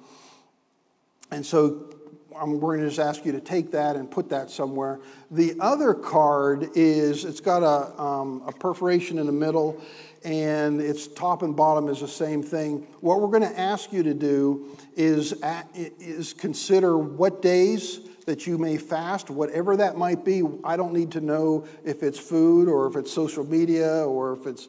And 1.31 1.47
so 1.47 1.95
I'm 2.41 2.59
going 2.59 2.81
to 2.81 2.87
just 2.87 2.99
ask 2.99 3.27
you 3.27 3.33
to 3.33 3.41
take 3.41 3.71
that 3.73 3.97
and 3.97 4.11
put 4.11 4.31
that 4.31 4.51
somewhere. 4.51 4.99
The 5.31 5.55
other 5.61 5.93
card 5.93 6.71
is, 6.75 7.27
it's 7.27 7.41
got 7.41 7.63
a, 7.63 8.01
um, 8.01 8.43
a 8.47 8.53
perforation 8.53 9.19
in 9.19 9.27
the 9.27 9.33
middle, 9.33 9.79
and 10.25 10.81
its 10.81 11.07
top 11.07 11.43
and 11.43 11.55
bottom 11.55 11.89
is 11.89 12.01
the 12.01 12.09
same 12.09 12.43
thing. 12.43 12.87
What 13.01 13.21
we're 13.21 13.29
going 13.29 13.53
to 13.53 13.61
ask 13.61 13.93
you 13.93 14.03
to 14.05 14.15
do 14.15 14.75
is, 14.97 15.35
is 15.75 16.33
consider 16.33 16.97
what 16.97 17.43
days 17.43 18.01
that 18.25 18.47
you 18.47 18.57
may 18.57 18.79
fast, 18.79 19.29
whatever 19.29 19.77
that 19.77 19.99
might 19.99 20.25
be. 20.25 20.43
I 20.65 20.79
don't 20.79 20.95
need 20.95 21.11
to 21.13 21.21
know 21.21 21.67
if 21.85 22.03
it's 22.03 22.19
food 22.19 22.69
or 22.69 22.87
if 22.87 22.97
it's 22.97 23.13
social 23.13 23.45
media 23.45 24.07
or 24.07 24.33
if 24.33 24.47
it's 24.47 24.69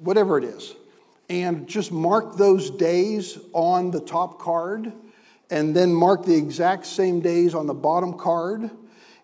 whatever 0.00 0.38
it 0.38 0.44
is. 0.44 0.74
And 1.28 1.68
just 1.68 1.92
mark 1.92 2.36
those 2.38 2.70
days 2.70 3.38
on 3.52 3.90
the 3.90 4.00
top 4.00 4.38
card 4.38 4.92
and 5.50 5.74
then 5.74 5.94
mark 5.94 6.24
the 6.24 6.34
exact 6.34 6.86
same 6.86 7.20
days 7.20 7.54
on 7.54 7.66
the 7.66 7.74
bottom 7.74 8.16
card. 8.16 8.70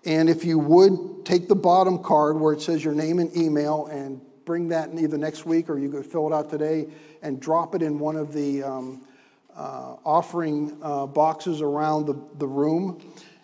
And 0.05 0.29
if 0.29 0.45
you 0.45 0.59
would, 0.59 1.25
take 1.25 1.49
the 1.49 1.57
bottom 1.57 2.03
card 2.03 2.39
where 2.39 2.53
it 2.53 2.61
says 2.61 2.85
your 2.85 2.95
name 2.95 3.19
and 3.19 3.35
email 3.37 3.87
and 3.87 4.21
bring 4.45 4.69
that 4.69 4.91
in 4.91 4.99
either 4.99 5.19
next 5.19 5.47
week 5.47 5.69
or 5.69 5.79
you 5.79 5.91
could 5.91 6.07
fill 6.07 6.27
it 6.29 6.33
out 6.33 6.51
today 6.51 6.87
and 7.23 7.41
drop 7.41 7.75
it 7.75 7.83
in 7.83 7.99
one 7.99 8.17
of 8.17 8.33
the 8.33 8.62
um, 8.62 9.05
uh, 9.57 9.97
offering 10.05 10.77
uh, 10.83 11.07
boxes 11.07 11.61
around 11.61 12.07
the, 12.07 12.15
the 12.39 12.47
room. 12.47 13.01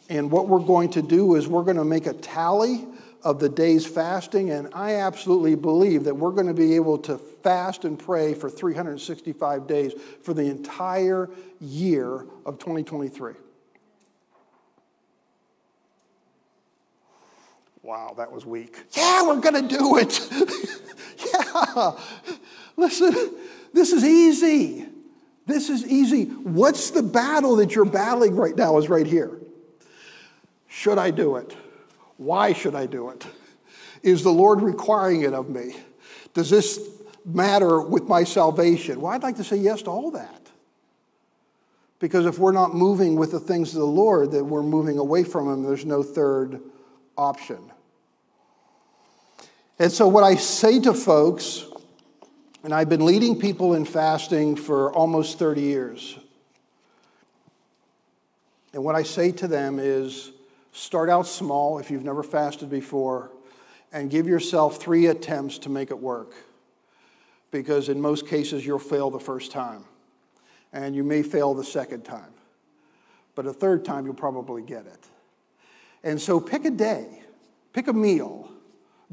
And 0.08 0.30
what 0.30 0.48
we're 0.48 0.60
going 0.60 0.90
to 0.90 1.02
do 1.02 1.34
is 1.36 1.48
we're 1.48 1.64
going 1.64 1.76
to 1.76 1.84
make 1.84 2.06
a 2.06 2.12
tally 2.12 2.86
of 3.24 3.38
the 3.38 3.48
day's 3.48 3.86
fasting, 3.86 4.50
and 4.50 4.68
I 4.74 4.96
absolutely 4.96 5.54
believe 5.54 6.04
that 6.04 6.14
we're 6.14 6.32
going 6.32 6.48
to 6.48 6.54
be 6.54 6.74
able 6.74 6.98
to 6.98 7.18
fast 7.18 7.84
and 7.84 7.98
pray 7.98 8.34
for 8.34 8.50
365 8.50 9.66
days 9.66 9.92
for 10.22 10.34
the 10.34 10.42
entire 10.42 11.30
year 11.60 12.26
of 12.44 12.58
2023. 12.58 13.34
Wow, 17.82 18.14
that 18.16 18.30
was 18.30 18.46
weak. 18.46 18.76
Yeah, 18.92 19.26
we're 19.26 19.40
going 19.40 19.68
to 19.68 19.76
do 19.76 19.98
it. 19.98 20.20
yeah. 21.34 21.98
Listen, 22.76 23.34
this 23.72 23.92
is 23.92 24.04
easy. 24.04 24.86
This 25.46 25.68
is 25.68 25.84
easy. 25.86 26.26
What's 26.26 26.90
the 26.90 27.02
battle 27.02 27.56
that 27.56 27.74
you're 27.74 27.84
battling 27.84 28.36
right 28.36 28.56
now 28.56 28.78
is 28.78 28.88
right 28.88 29.06
here. 29.06 29.38
Should 30.68 30.98
I 30.98 31.10
do 31.10 31.36
it? 31.36 31.56
Why 32.24 32.52
should 32.52 32.74
I 32.74 32.86
do 32.86 33.10
it? 33.10 33.26
Is 34.02 34.22
the 34.22 34.30
Lord 34.30 34.62
requiring 34.62 35.22
it 35.22 35.34
of 35.34 35.48
me? 35.48 35.76
Does 36.34 36.50
this 36.50 36.80
matter 37.24 37.80
with 37.80 38.04
my 38.04 38.24
salvation? 38.24 39.00
Well, 39.00 39.12
I'd 39.12 39.22
like 39.22 39.36
to 39.36 39.44
say 39.44 39.56
yes 39.56 39.82
to 39.82 39.90
all 39.90 40.10
that. 40.12 40.40
Because 41.98 42.26
if 42.26 42.38
we're 42.38 42.52
not 42.52 42.74
moving 42.74 43.16
with 43.16 43.30
the 43.30 43.40
things 43.40 43.74
of 43.74 43.80
the 43.80 43.86
Lord, 43.86 44.32
that 44.32 44.44
we're 44.44 44.62
moving 44.62 44.98
away 44.98 45.22
from 45.24 45.48
Him. 45.48 45.62
There's 45.62 45.86
no 45.86 46.02
third 46.02 46.60
option. 47.16 47.58
And 49.78 49.90
so, 49.90 50.08
what 50.08 50.24
I 50.24 50.34
say 50.34 50.80
to 50.80 50.94
folks, 50.94 51.64
and 52.64 52.74
I've 52.74 52.88
been 52.88 53.06
leading 53.06 53.38
people 53.38 53.74
in 53.74 53.84
fasting 53.84 54.56
for 54.56 54.92
almost 54.92 55.38
30 55.38 55.60
years, 55.60 56.18
and 58.72 58.82
what 58.82 58.94
I 58.94 59.02
say 59.02 59.30
to 59.32 59.46
them 59.46 59.78
is, 59.78 60.32
Start 60.72 61.08
out 61.08 61.26
small 61.26 61.78
if 61.78 61.90
you've 61.90 62.04
never 62.04 62.22
fasted 62.22 62.68
before. 62.70 63.30
and 63.92 64.10
give 64.10 64.26
yourself 64.26 64.78
three 64.78 65.06
attempts 65.06 65.58
to 65.58 65.68
make 65.68 65.90
it 65.90 65.98
work. 65.98 66.34
Because 67.50 67.88
in 67.90 68.00
most 68.00 68.26
cases, 68.26 68.64
you'll 68.64 68.78
fail 68.78 69.10
the 69.10 69.20
first 69.20 69.52
time, 69.52 69.84
and 70.72 70.96
you 70.96 71.04
may 71.04 71.22
fail 71.22 71.52
the 71.52 71.64
second 71.64 72.02
time. 72.02 72.32
But 73.34 73.46
a 73.46 73.52
third 73.52 73.84
time, 73.84 74.06
you'll 74.06 74.14
probably 74.14 74.62
get 74.62 74.86
it. 74.86 75.06
And 76.02 76.20
so 76.20 76.40
pick 76.40 76.64
a 76.64 76.70
day, 76.70 77.22
pick 77.72 77.88
a 77.88 77.92
meal, 77.92 78.48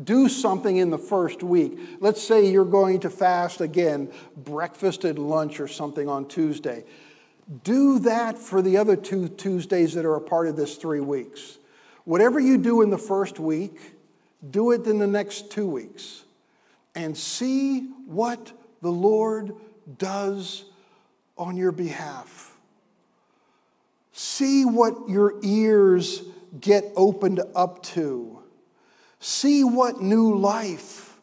do 0.01 0.29
something 0.29 0.77
in 0.77 0.89
the 0.89 0.97
first 0.97 1.43
week. 1.43 1.77
Let's 1.99 2.23
say 2.23 2.49
you're 2.49 2.63
going 2.63 3.01
to 3.01 3.09
fast 3.09 3.59
again, 3.59 4.09
breakfast 4.37 5.03
and 5.03 5.19
lunch 5.19 5.59
or 5.59 5.67
something 5.67 6.07
on 6.07 6.25
Tuesday. 6.27 6.85
Do 7.63 7.99
that 7.99 8.37
for 8.37 8.61
the 8.61 8.77
other 8.77 8.95
two 8.95 9.27
Tuesdays 9.27 9.93
that 9.95 10.05
are 10.05 10.15
a 10.15 10.21
part 10.21 10.47
of 10.47 10.55
this 10.55 10.75
three 10.75 10.99
weeks. 10.99 11.57
Whatever 12.05 12.39
you 12.39 12.57
do 12.57 12.81
in 12.81 12.89
the 12.89 12.97
first 12.97 13.39
week, 13.39 13.79
do 14.51 14.71
it 14.71 14.85
in 14.85 14.99
the 14.99 15.07
next 15.07 15.51
two 15.51 15.67
weeks 15.67 16.23
and 16.95 17.17
see 17.17 17.81
what 18.05 18.51
the 18.81 18.91
Lord 18.91 19.55
does 19.97 20.65
on 21.37 21.57
your 21.57 21.71
behalf. 21.71 22.55
See 24.11 24.65
what 24.65 25.09
your 25.09 25.35
ears 25.41 26.23
get 26.59 26.85
opened 26.95 27.41
up 27.55 27.83
to. 27.83 28.39
See 29.19 29.63
what 29.63 30.01
new 30.01 30.35
life 30.35 31.17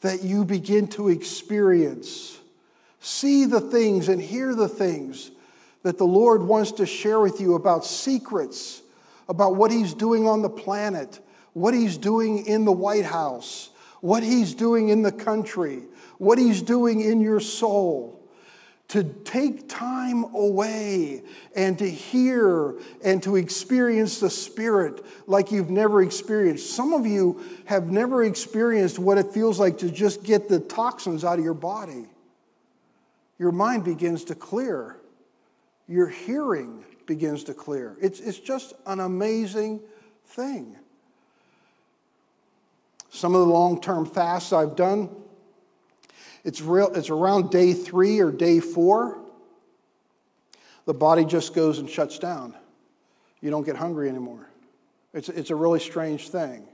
that 0.00 0.22
you 0.22 0.44
begin 0.44 0.88
to 0.88 1.08
experience. 1.08 2.38
See 3.02 3.46
the 3.46 3.60
things 3.60 4.08
and 4.08 4.22
hear 4.22 4.54
the 4.54 4.68
things 4.68 5.32
that 5.82 5.98
the 5.98 6.06
Lord 6.06 6.44
wants 6.44 6.70
to 6.72 6.86
share 6.86 7.18
with 7.18 7.40
you 7.40 7.56
about 7.56 7.84
secrets, 7.84 8.80
about 9.28 9.56
what 9.56 9.72
He's 9.72 9.92
doing 9.92 10.28
on 10.28 10.40
the 10.40 10.48
planet, 10.48 11.18
what 11.52 11.74
He's 11.74 11.98
doing 11.98 12.46
in 12.46 12.64
the 12.64 12.72
White 12.72 13.04
House, 13.04 13.70
what 14.00 14.22
He's 14.22 14.54
doing 14.54 14.88
in 14.88 15.02
the 15.02 15.10
country, 15.10 15.82
what 16.18 16.38
He's 16.38 16.62
doing 16.62 17.00
in 17.00 17.20
your 17.20 17.40
soul 17.40 18.22
to 18.92 19.02
take 19.02 19.68
time 19.70 20.22
away 20.34 21.22
and 21.56 21.78
to 21.78 21.90
hear 21.90 22.74
and 23.02 23.22
to 23.22 23.36
experience 23.36 24.20
the 24.20 24.28
Spirit 24.28 25.02
like 25.26 25.50
you've 25.50 25.70
never 25.70 26.02
experienced. 26.02 26.74
Some 26.74 26.92
of 26.92 27.06
you 27.06 27.42
have 27.64 27.90
never 27.90 28.22
experienced 28.22 28.98
what 28.98 29.16
it 29.16 29.32
feels 29.32 29.58
like 29.58 29.78
to 29.78 29.90
just 29.90 30.22
get 30.22 30.48
the 30.48 30.60
toxins 30.60 31.24
out 31.24 31.38
of 31.38 31.44
your 31.44 31.54
body. 31.54 32.06
Your 33.38 33.52
mind 33.52 33.84
begins 33.84 34.24
to 34.24 34.34
clear, 34.34 34.96
your 35.88 36.08
hearing 36.08 36.84
begins 37.06 37.44
to 37.44 37.54
clear. 37.54 37.96
It's, 38.00 38.20
it's 38.20 38.38
just 38.38 38.74
an 38.86 39.00
amazing 39.00 39.80
thing. 40.26 40.76
Some 43.10 43.34
of 43.34 43.40
the 43.40 43.52
long 43.52 43.80
term 43.80 44.06
fasts 44.06 44.52
I've 44.52 44.76
done 44.76 45.10
it's, 46.44 46.60
real, 46.60 46.92
it's 46.94 47.10
around 47.10 47.50
day 47.50 47.72
three 47.72 48.20
or 48.20 48.32
day 48.32 48.60
four. 48.60 49.18
The 50.86 50.94
body 50.94 51.24
just 51.24 51.54
goes 51.54 51.78
and 51.78 51.88
shuts 51.88 52.18
down. 52.18 52.54
You 53.40 53.50
don't 53.50 53.64
get 53.64 53.76
hungry 53.76 54.08
anymore. 54.08 54.48
It's, 55.12 55.28
it's 55.28 55.50
a 55.50 55.54
really 55.54 55.78
strange 55.78 56.28
thing. 56.30 56.66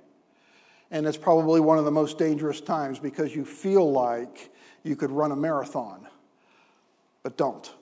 And 0.90 1.06
it's 1.06 1.18
probably 1.18 1.60
one 1.60 1.78
of 1.78 1.84
the 1.84 1.90
most 1.90 2.16
dangerous 2.16 2.62
times 2.62 2.98
because 2.98 3.34
you 3.34 3.44
feel 3.44 3.90
like 3.90 4.50
you 4.84 4.96
could 4.96 5.10
run 5.10 5.32
a 5.32 5.36
marathon, 5.36 6.06
but 7.22 7.36
don't. 7.36 7.72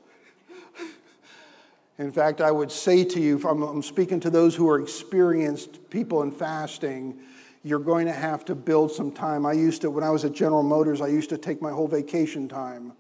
In 1.99 2.13
fact, 2.13 2.41
I 2.43 2.51
would 2.51 2.71
say 2.71 3.05
to 3.05 3.21
you, 3.21 3.41
I'm, 3.49 3.83
speaking 3.83 4.21
to 4.21 4.31
those 4.31 4.55
who 4.55 4.69
are 4.69 4.79
experienced 4.81 5.89
people 5.89 6.23
in 6.23 6.31
fasting, 6.31 7.19
you're 7.63 7.79
going 7.79 8.07
to 8.07 8.13
have 8.13 8.45
to 8.47 8.55
build 8.55 8.93
some 8.93 9.11
time. 9.11 9.47
I 9.47 9.53
used 9.53 9.81
to, 9.81 9.91
when 9.91 10.05
I 10.05 10.11
was 10.11 10.25
at 10.25 10.33
General 10.33 10.63
Motors, 10.63 11.01
I 11.01 11.09
used 11.09 11.31
to 11.31 11.39
take 11.39 11.63
my 11.63 11.71
whole 11.71 11.89
vacation 11.89 12.49
time 12.49 12.93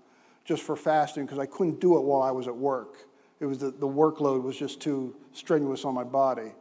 just 0.46 0.62
for 0.62 0.76
fasting 0.76 1.26
because 1.26 1.38
I 1.38 1.46
couldn't 1.46 1.78
do 1.78 1.98
it 1.98 2.00
while 2.04 2.22
I 2.22 2.30
was 2.30 2.48
at 2.48 2.56
work. 2.56 3.06
It 3.38 3.46
was 3.46 3.58
the, 3.58 3.70
the 3.70 3.86
workload 3.86 4.42
was 4.42 4.56
just 4.56 4.80
too 4.80 5.14
strenuous 5.32 5.84
on 5.84 5.92
my 5.92 6.04
body. 6.04 6.52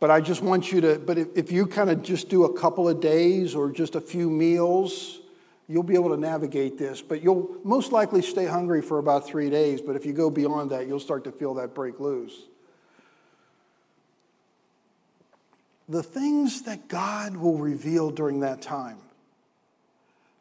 But 0.00 0.10
I 0.10 0.20
just 0.20 0.42
want 0.42 0.72
you 0.72 0.80
to, 0.80 0.98
but 0.98 1.18
if, 1.18 1.28
if 1.36 1.52
you 1.52 1.66
kind 1.66 1.90
of 1.90 2.02
just 2.02 2.28
do 2.28 2.44
a 2.44 2.58
couple 2.58 2.88
of 2.88 3.00
days 3.00 3.54
or 3.54 3.70
just 3.70 3.94
a 3.94 4.00
few 4.00 4.30
meals, 4.30 5.20
you'll 5.72 5.82
be 5.82 5.94
able 5.94 6.10
to 6.10 6.16
navigate 6.16 6.78
this. 6.78 7.02
But 7.02 7.22
you'll 7.22 7.56
most 7.64 7.92
likely 7.92 8.22
stay 8.22 8.46
hungry 8.46 8.82
for 8.82 8.98
about 8.98 9.26
three 9.26 9.50
days. 9.50 9.80
But 9.80 9.96
if 9.96 10.04
you 10.04 10.12
go 10.12 10.30
beyond 10.30 10.70
that, 10.70 10.86
you'll 10.86 11.00
start 11.00 11.24
to 11.24 11.32
feel 11.32 11.54
that 11.54 11.74
break 11.74 11.98
loose. 12.00 12.42
the 15.92 16.02
things 16.02 16.62
that 16.62 16.88
God 16.88 17.36
will 17.36 17.58
reveal 17.58 18.10
during 18.10 18.40
that 18.40 18.62
time 18.62 18.98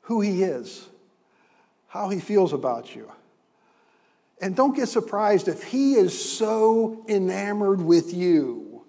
who 0.03 0.21
He 0.21 0.43
is, 0.43 0.87
how 1.87 2.09
He 2.09 2.19
feels 2.19 2.53
about 2.53 2.95
you. 2.95 3.11
And 4.41 4.55
don't 4.55 4.75
get 4.75 4.87
surprised 4.87 5.47
if 5.47 5.63
He 5.63 5.93
is 5.93 6.37
so 6.37 7.05
enamored 7.07 7.81
with 7.81 8.13
you 8.13 8.83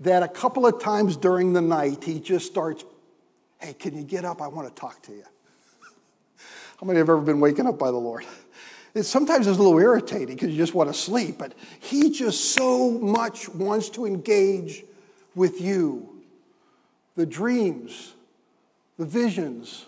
that 0.00 0.22
a 0.22 0.28
couple 0.28 0.66
of 0.66 0.80
times 0.80 1.16
during 1.16 1.52
the 1.52 1.62
night 1.62 2.04
He 2.04 2.20
just 2.20 2.46
starts, 2.46 2.84
Hey, 3.58 3.72
can 3.72 3.96
you 3.96 4.04
get 4.04 4.24
up? 4.24 4.40
I 4.40 4.46
want 4.46 4.68
to 4.68 4.80
talk 4.80 5.02
to 5.02 5.12
you. 5.12 5.24
How 6.80 6.86
many 6.86 6.98
have 6.98 7.08
ever 7.08 7.20
been 7.20 7.40
waken 7.40 7.66
up 7.66 7.78
by 7.78 7.90
the 7.90 7.96
Lord? 7.96 8.24
It 8.94 9.02
sometimes 9.02 9.46
it's 9.46 9.58
a 9.58 9.62
little 9.62 9.78
irritating 9.78 10.34
because 10.34 10.50
you 10.50 10.56
just 10.56 10.74
want 10.74 10.88
to 10.88 10.94
sleep, 10.94 11.38
but 11.38 11.54
He 11.80 12.10
just 12.10 12.52
so 12.52 12.90
much 12.90 13.48
wants 13.48 13.90
to 13.90 14.06
engage 14.06 14.84
with 15.34 15.60
you. 15.60 16.08
The 17.16 17.26
dreams, 17.26 18.14
the 18.96 19.04
visions, 19.04 19.86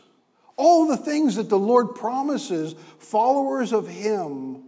all 0.57 0.87
the 0.87 0.97
things 0.97 1.37
that 1.37 1.49
the 1.49 1.59
Lord 1.59 1.95
promises 1.95 2.75
followers 2.99 3.73
of 3.73 3.89
Him 3.89 4.65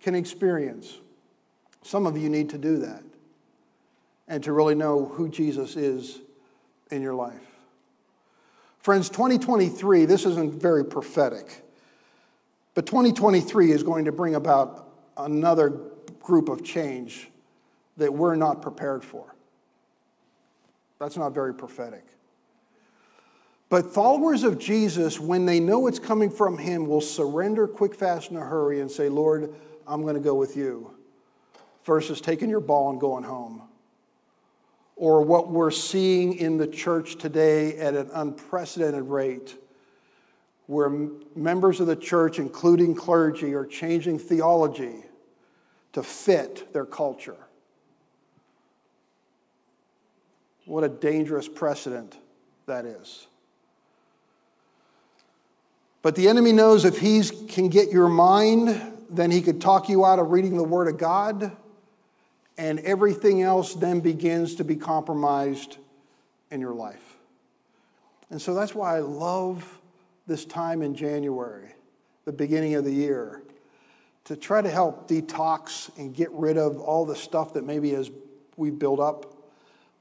can 0.00 0.14
experience. 0.14 0.98
Some 1.82 2.06
of 2.06 2.16
you 2.16 2.28
need 2.28 2.50
to 2.50 2.58
do 2.58 2.78
that 2.78 3.02
and 4.28 4.42
to 4.44 4.52
really 4.52 4.74
know 4.74 5.04
who 5.04 5.28
Jesus 5.28 5.76
is 5.76 6.20
in 6.90 7.02
your 7.02 7.14
life. 7.14 7.51
Friends, 8.82 9.08
2023, 9.10 10.06
this 10.06 10.26
isn't 10.26 10.60
very 10.60 10.84
prophetic, 10.84 11.64
but 12.74 12.84
2023 12.84 13.70
is 13.70 13.84
going 13.84 14.06
to 14.06 14.12
bring 14.12 14.34
about 14.34 14.88
another 15.16 15.70
group 16.20 16.48
of 16.48 16.64
change 16.64 17.30
that 17.96 18.12
we're 18.12 18.34
not 18.34 18.60
prepared 18.60 19.04
for. 19.04 19.36
That's 20.98 21.16
not 21.16 21.32
very 21.32 21.54
prophetic. 21.54 22.04
But 23.68 23.94
followers 23.94 24.42
of 24.42 24.58
Jesus, 24.58 25.20
when 25.20 25.46
they 25.46 25.60
know 25.60 25.86
it's 25.86 26.00
coming 26.00 26.28
from 26.28 26.58
Him, 26.58 26.86
will 26.88 27.00
surrender 27.00 27.68
quick, 27.68 27.94
fast, 27.94 28.32
in 28.32 28.36
a 28.36 28.40
hurry 28.40 28.80
and 28.80 28.90
say, 28.90 29.08
Lord, 29.08 29.54
I'm 29.86 30.02
going 30.02 30.14
to 30.14 30.20
go 30.20 30.34
with 30.34 30.56
you, 30.56 30.92
versus 31.84 32.20
taking 32.20 32.50
your 32.50 32.60
ball 32.60 32.90
and 32.90 33.00
going 33.00 33.24
home. 33.24 33.62
Or 35.02 35.20
what 35.20 35.50
we're 35.50 35.72
seeing 35.72 36.34
in 36.34 36.58
the 36.58 36.66
church 36.68 37.16
today 37.16 37.76
at 37.76 37.96
an 37.96 38.08
unprecedented 38.14 39.02
rate, 39.02 39.56
where 40.68 41.08
members 41.34 41.80
of 41.80 41.88
the 41.88 41.96
church, 41.96 42.38
including 42.38 42.94
clergy, 42.94 43.52
are 43.52 43.66
changing 43.66 44.20
theology 44.20 45.02
to 45.94 46.04
fit 46.04 46.72
their 46.72 46.86
culture. 46.86 47.34
What 50.66 50.84
a 50.84 50.88
dangerous 50.88 51.48
precedent 51.48 52.16
that 52.66 52.86
is. 52.86 53.26
But 56.02 56.14
the 56.14 56.28
enemy 56.28 56.52
knows 56.52 56.84
if 56.84 57.00
he 57.00 57.22
can 57.48 57.70
get 57.70 57.90
your 57.90 58.08
mind, 58.08 58.80
then 59.10 59.32
he 59.32 59.42
could 59.42 59.60
talk 59.60 59.88
you 59.88 60.04
out 60.04 60.20
of 60.20 60.30
reading 60.30 60.56
the 60.56 60.62
Word 60.62 60.86
of 60.86 60.96
God, 60.96 61.56
and 62.58 62.78
everything 62.80 63.42
else 63.42 63.74
then 63.74 64.00
begins 64.00 64.56
to 64.56 64.64
be 64.64 64.76
compromised 64.76 65.78
in 66.50 66.60
your 66.60 66.74
life. 66.74 67.16
And 68.30 68.40
so 68.40 68.54
that's 68.54 68.74
why 68.74 68.96
I 68.96 69.00
love 69.00 69.80
this 70.26 70.44
time 70.44 70.82
in 70.82 70.94
January, 70.94 71.74
the 72.24 72.32
beginning 72.32 72.74
of 72.74 72.84
the 72.84 72.92
year, 72.92 73.42
to 74.24 74.36
try 74.36 74.62
to 74.62 74.70
help 74.70 75.08
detox 75.08 75.90
and 75.98 76.14
get 76.14 76.30
rid 76.32 76.56
of 76.56 76.78
all 76.78 77.04
the 77.04 77.16
stuff 77.16 77.54
that 77.54 77.64
maybe 77.64 77.90
has 77.90 78.10
we've 78.56 78.78
built 78.78 79.00
up 79.00 79.32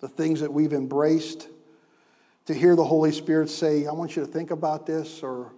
the 0.02 0.10
things 0.10 0.42
that 0.42 0.52
we've 0.52 0.74
embraced, 0.74 1.48
to 2.48 2.54
hear 2.56 2.76
the 2.76 2.84
Holy 2.84 3.12
Spirit 3.12 3.50
say, 3.50 3.86
I 3.86 3.94
want 3.94 4.16
you 4.16 4.26
to 4.26 4.28
think 4.28 4.50
about 4.50 4.88
this, 4.88 5.22
or 5.22 5.52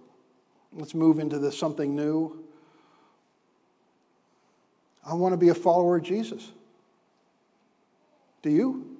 let's 0.74 0.94
move 0.94 1.18
into 1.18 1.38
this 1.38 1.58
something 1.58 1.96
new. 1.96 2.44
I 5.04 5.14
want 5.14 5.32
to 5.32 5.38
be 5.38 5.48
a 5.48 5.54
follower 5.54 5.96
of 5.96 6.02
Jesus. 6.02 6.52
Do 8.44 8.50
you? 8.50 8.98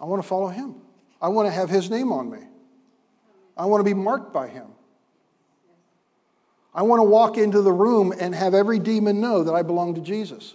I 0.00 0.04
want 0.04 0.20
to 0.20 0.26
follow 0.26 0.48
him. 0.48 0.74
I 1.22 1.28
want 1.28 1.46
to 1.46 1.52
have 1.52 1.70
his 1.70 1.88
name 1.88 2.10
on 2.10 2.28
me. 2.28 2.40
I 3.56 3.66
want 3.66 3.78
to 3.78 3.84
be 3.84 3.94
marked 3.94 4.32
by 4.32 4.48
him. 4.48 4.66
I 6.74 6.82
want 6.82 6.98
to 6.98 7.04
walk 7.04 7.38
into 7.38 7.62
the 7.62 7.70
room 7.70 8.12
and 8.18 8.34
have 8.34 8.54
every 8.54 8.80
demon 8.80 9.20
know 9.20 9.44
that 9.44 9.52
I 9.52 9.62
belong 9.62 9.94
to 9.94 10.00
Jesus. 10.00 10.54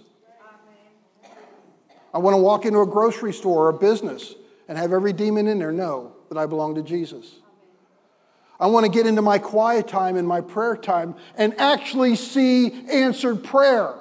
I 2.13 2.17
want 2.17 2.33
to 2.33 2.41
walk 2.41 2.65
into 2.65 2.81
a 2.81 2.85
grocery 2.85 3.31
store 3.31 3.67
or 3.67 3.69
a 3.69 3.73
business 3.73 4.35
and 4.67 4.77
have 4.77 4.91
every 4.91 5.13
demon 5.13 5.47
in 5.47 5.57
there 5.57 5.71
know 5.71 6.11
that 6.27 6.37
I 6.37 6.45
belong 6.47 6.75
to 6.75 6.81
Jesus. 6.81 7.35
I 8.59 8.67
want 8.67 8.85
to 8.85 8.91
get 8.91 9.07
into 9.07 9.21
my 9.21 9.37
quiet 9.37 9.87
time 9.87 10.17
and 10.17 10.27
my 10.27 10.41
prayer 10.41 10.75
time 10.75 11.15
and 11.37 11.57
actually 11.61 12.17
see 12.17 12.73
answered 12.89 13.41
prayer 13.41 13.95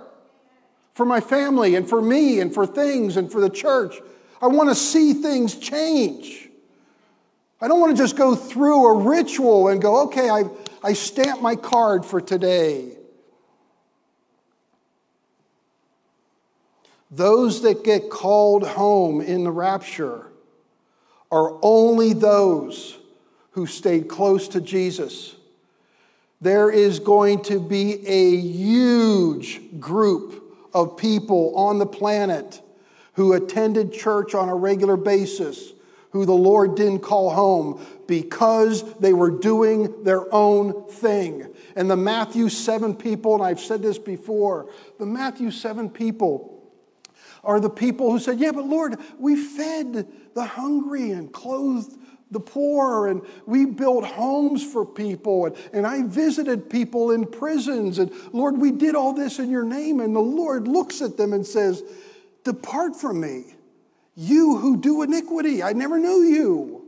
for 0.95 1.05
my 1.05 1.20
family 1.20 1.74
and 1.74 1.88
for 1.88 2.01
me 2.01 2.40
and 2.40 2.55
for 2.55 2.66
things 2.66 3.16
and 3.16 3.30
for 3.30 3.40
the 3.40 3.51
church. 3.51 3.97
I 4.40 4.47
want 4.47 4.68
to 4.70 4.74
see 4.74 5.12
things 5.12 5.57
change. 5.57 6.49
I 7.61 7.68
don't 7.68 7.80
want 7.80 7.97
to 7.97 8.03
just 8.03 8.16
go 8.16 8.34
through 8.34 8.86
a 8.86 8.95
ritual 9.09 9.68
and 9.68 9.80
go, 9.80 10.03
okay, 10.05 10.30
I, 10.30 10.45
I 10.82 10.92
stamp 10.92 11.40
my 11.40 11.57
card 11.57 12.05
for 12.05 12.20
today. 12.20 12.97
Those 17.11 17.62
that 17.62 17.84
get 17.84 18.11
called 18.11 18.66
home 18.66 19.20
in 19.20 19.45
the 19.45 19.51
rapture 19.51 20.26
are 21.30 21.59
only 21.62 22.12
those 22.12 22.99
who 23.53 23.66
stayed 23.66 24.09
close 24.09 24.49
to 24.49 24.61
Jesus. 24.61 25.34
There 26.40 26.70
is 26.70 26.99
going 26.99 27.42
to 27.45 27.61
be 27.61 28.07
a 28.07 28.36
huge 28.36 29.61
group 29.80 30.43
of 30.75 30.97
people 30.97 31.57
on 31.57 31.79
the 31.79 31.87
planet 31.87 32.61
who 33.14 33.33
attended 33.33 33.93
church 33.93 34.35
on 34.35 34.49
a 34.49 34.55
regular 34.55 34.97
basis, 34.97 35.72
who 36.11 36.27
the 36.27 36.33
Lord 36.33 36.75
didn't 36.75 37.01
call 37.01 37.31
home 37.31 37.85
because 38.07 38.83
they 38.99 39.12
were 39.12 39.31
doing 39.31 40.05
their 40.05 40.33
own 40.35 40.89
thing. 40.89 41.49
And 41.77 41.91
the 41.91 41.97
Matthew 41.97 42.49
7 42.49 42.95
people, 42.97 43.35
and 43.35 43.43
I've 43.43 43.61
said 43.61 43.83
this 43.83 43.99
before, 43.99 44.68
the 44.99 45.07
Matthew 45.07 45.51
7 45.51 45.91
people 45.91 46.51
are 47.43 47.61
the 47.61 47.70
people 47.70 48.11
who 48.11 48.18
said, 48.18 48.39
Yeah, 48.39 48.53
but 48.53 48.66
Lord, 48.66 48.97
we 49.18 49.37
fed 49.37 50.07
the 50.35 50.45
hungry 50.45 51.11
and 51.11 51.33
clothed 51.33 51.97
the 52.35 52.41
poor, 52.41 53.07
and 53.07 53.22
we 53.47 53.64
built 53.64 54.05
homes 54.05 54.62
for 54.62 54.85
people, 54.85 55.47
and, 55.47 55.57
and 55.72 55.87
I 55.87 56.03
visited 56.03 56.68
people 56.68 57.12
in 57.12 57.24
prisons, 57.24 57.99
and 57.99 58.12
Lord, 58.35 58.59
we 58.59 58.70
did 58.70 58.95
all 58.95 59.14
this 59.14 59.39
in 59.39 59.51
your 59.51 59.64
name. 59.64 60.01
And 60.01 60.14
the 60.14 60.20
Lord 60.20 60.68
looks 60.68 61.01
at 61.01 61.16
them 61.16 61.32
and 61.32 61.47
says, 61.47 61.82
Depart 62.45 62.95
from 62.95 63.20
me, 63.20 63.55
you 64.14 64.59
who 64.59 64.76
do 64.76 65.01
iniquity. 65.03 65.62
I 65.62 65.72
never 65.72 65.99
knew 65.99 66.22
you. 66.22 66.80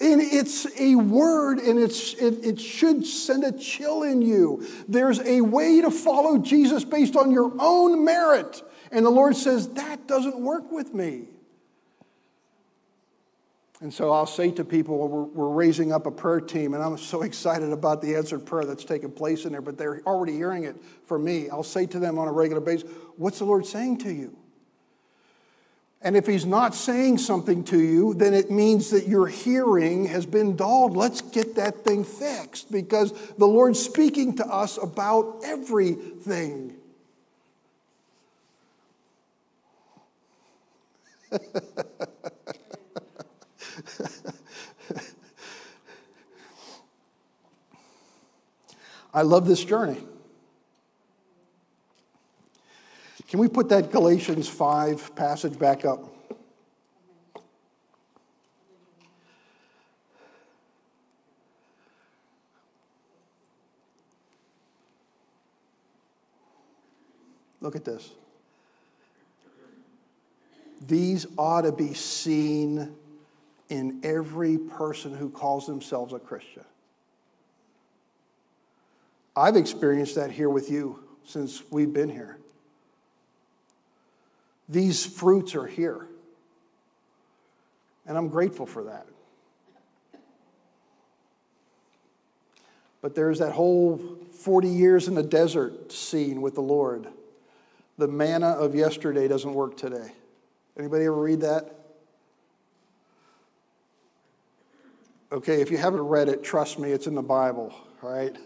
And 0.00 0.20
it's 0.20 0.66
a 0.80 0.96
word, 0.96 1.58
and 1.58 1.78
it's, 1.78 2.14
it, 2.14 2.44
it 2.44 2.60
should 2.60 3.06
send 3.06 3.44
a 3.44 3.52
chill 3.52 4.02
in 4.02 4.20
you. 4.20 4.66
There's 4.88 5.20
a 5.20 5.40
way 5.40 5.80
to 5.80 5.90
follow 5.90 6.38
Jesus 6.38 6.84
based 6.84 7.14
on 7.14 7.30
your 7.30 7.52
own 7.58 8.04
merit. 8.04 8.62
And 8.90 9.06
the 9.06 9.10
Lord 9.10 9.36
says, 9.36 9.68
That 9.70 10.06
doesn't 10.08 10.38
work 10.38 10.70
with 10.72 10.92
me. 10.92 11.28
And 13.82 13.92
so 13.92 14.12
I'll 14.12 14.26
say 14.26 14.52
to 14.52 14.64
people, 14.64 14.96
we're, 15.08 15.22
we're, 15.24 15.48
raising 15.48 15.92
up 15.92 16.06
a 16.06 16.10
prayer 16.12 16.40
team, 16.40 16.74
and 16.74 16.82
I'm 16.82 16.96
so 16.96 17.22
excited 17.28 17.72
about 17.72 18.00
the 18.00 18.14
answered 18.14 18.46
prayer 18.46 18.64
that's 18.64 18.84
taking 18.84 19.10
place 19.10 19.44
in 19.44 19.50
there, 19.50 19.60
but 19.60 19.76
they're 19.76 20.00
already 20.06 20.34
hearing 20.34 20.62
it 20.64 20.76
from 21.06 21.24
me. 21.24 21.50
I'll 21.50 21.64
say 21.64 21.86
to 21.86 21.98
them 21.98 22.16
on 22.16 22.28
a 22.28 22.32
regular 22.32 22.60
basis, 22.60 22.88
What's 23.16 23.40
the 23.40 23.44
Lord 23.44 23.66
saying 23.66 23.98
to 23.98 24.12
you? 24.12 24.36
And 26.00 26.16
if 26.16 26.28
He's 26.28 26.46
not 26.46 26.76
saying 26.76 27.18
something 27.18 27.64
to 27.64 27.78
you, 27.78 28.14
then 28.14 28.34
it 28.34 28.52
means 28.52 28.90
that 28.90 29.08
your 29.08 29.26
hearing 29.26 30.04
has 30.06 30.26
been 30.26 30.54
dulled. 30.54 30.96
Let's 30.96 31.20
get 31.20 31.56
that 31.56 31.84
thing 31.84 32.04
fixed 32.04 32.70
because 32.70 33.12
the 33.36 33.46
Lord's 33.46 33.80
speaking 33.80 34.36
to 34.36 34.46
us 34.46 34.78
about 34.80 35.40
everything. 35.44 36.76
I 49.14 49.22
love 49.22 49.46
this 49.46 49.62
journey. 49.62 49.98
Can 53.28 53.40
we 53.40 53.48
put 53.48 53.68
that 53.70 53.90
Galatians 53.90 54.48
5 54.48 55.14
passage 55.16 55.58
back 55.58 55.84
up? 55.84 56.12
Look 67.62 67.76
at 67.76 67.84
this. 67.84 68.10
These 70.86 71.26
ought 71.38 71.62
to 71.62 71.72
be 71.72 71.94
seen 71.94 72.94
in 73.68 74.00
every 74.02 74.58
person 74.58 75.14
who 75.14 75.30
calls 75.30 75.66
themselves 75.66 76.12
a 76.12 76.18
Christian. 76.18 76.64
I've 79.34 79.56
experienced 79.56 80.16
that 80.16 80.30
here 80.30 80.50
with 80.50 80.70
you 80.70 81.02
since 81.24 81.62
we've 81.70 81.92
been 81.92 82.08
here. 82.08 82.38
These 84.68 85.04
fruits 85.04 85.54
are 85.54 85.66
here. 85.66 86.06
And 88.06 88.18
I'm 88.18 88.28
grateful 88.28 88.66
for 88.66 88.84
that. 88.84 89.06
But 93.00 93.14
there's 93.14 93.38
that 93.40 93.52
whole 93.52 93.98
40 94.32 94.68
years 94.68 95.08
in 95.08 95.14
the 95.14 95.22
desert 95.22 95.92
scene 95.92 96.40
with 96.40 96.54
the 96.54 96.62
Lord. 96.62 97.08
The 97.98 98.08
manna 98.08 98.48
of 98.48 98.74
yesterday 98.74 99.28
doesn't 99.28 99.52
work 99.52 99.76
today. 99.76 100.12
Anybody 100.78 101.04
ever 101.04 101.14
read 101.14 101.40
that? 101.40 101.74
Okay, 105.30 105.60
if 105.60 105.70
you 105.70 105.78
haven't 105.78 106.02
read 106.02 106.28
it, 106.28 106.44
trust 106.44 106.78
me, 106.78 106.92
it's 106.92 107.06
in 107.06 107.14
the 107.14 107.22
Bible, 107.22 107.74
all 108.02 108.12
right? 108.12 108.36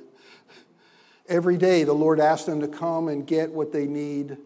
Every 1.29 1.57
day, 1.57 1.85
the 1.85 1.93
Lord 1.93 2.21
asks 2.21 2.47
them 2.47 2.61
to 2.61 2.69
come 2.69 3.09
and 3.09 3.27
get 3.27 3.51
what 3.51 3.73
they 3.73 3.87
need 3.87 4.37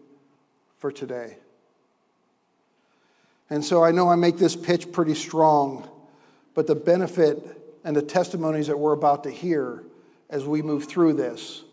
for 0.77 0.91
today. 0.91 1.37
And 3.49 3.63
so 3.63 3.83
I 3.83 3.91
know 3.91 4.09
I 4.09 4.15
make 4.15 4.37
this 4.37 4.55
pitch 4.55 4.91
pretty 4.91 5.13
strong, 5.13 5.87
but 6.53 6.67
the 6.67 6.75
benefit 6.75 7.77
and 7.83 7.95
the 7.95 8.01
testimonies 8.01 8.67
that 8.67 8.77
we're 8.77 8.93
about 8.93 9.23
to 9.25 9.29
hear 9.29 9.83
as 10.29 10.45
we 10.45 10.61
move 10.61 10.85
through 10.85 11.13
this 11.13 11.63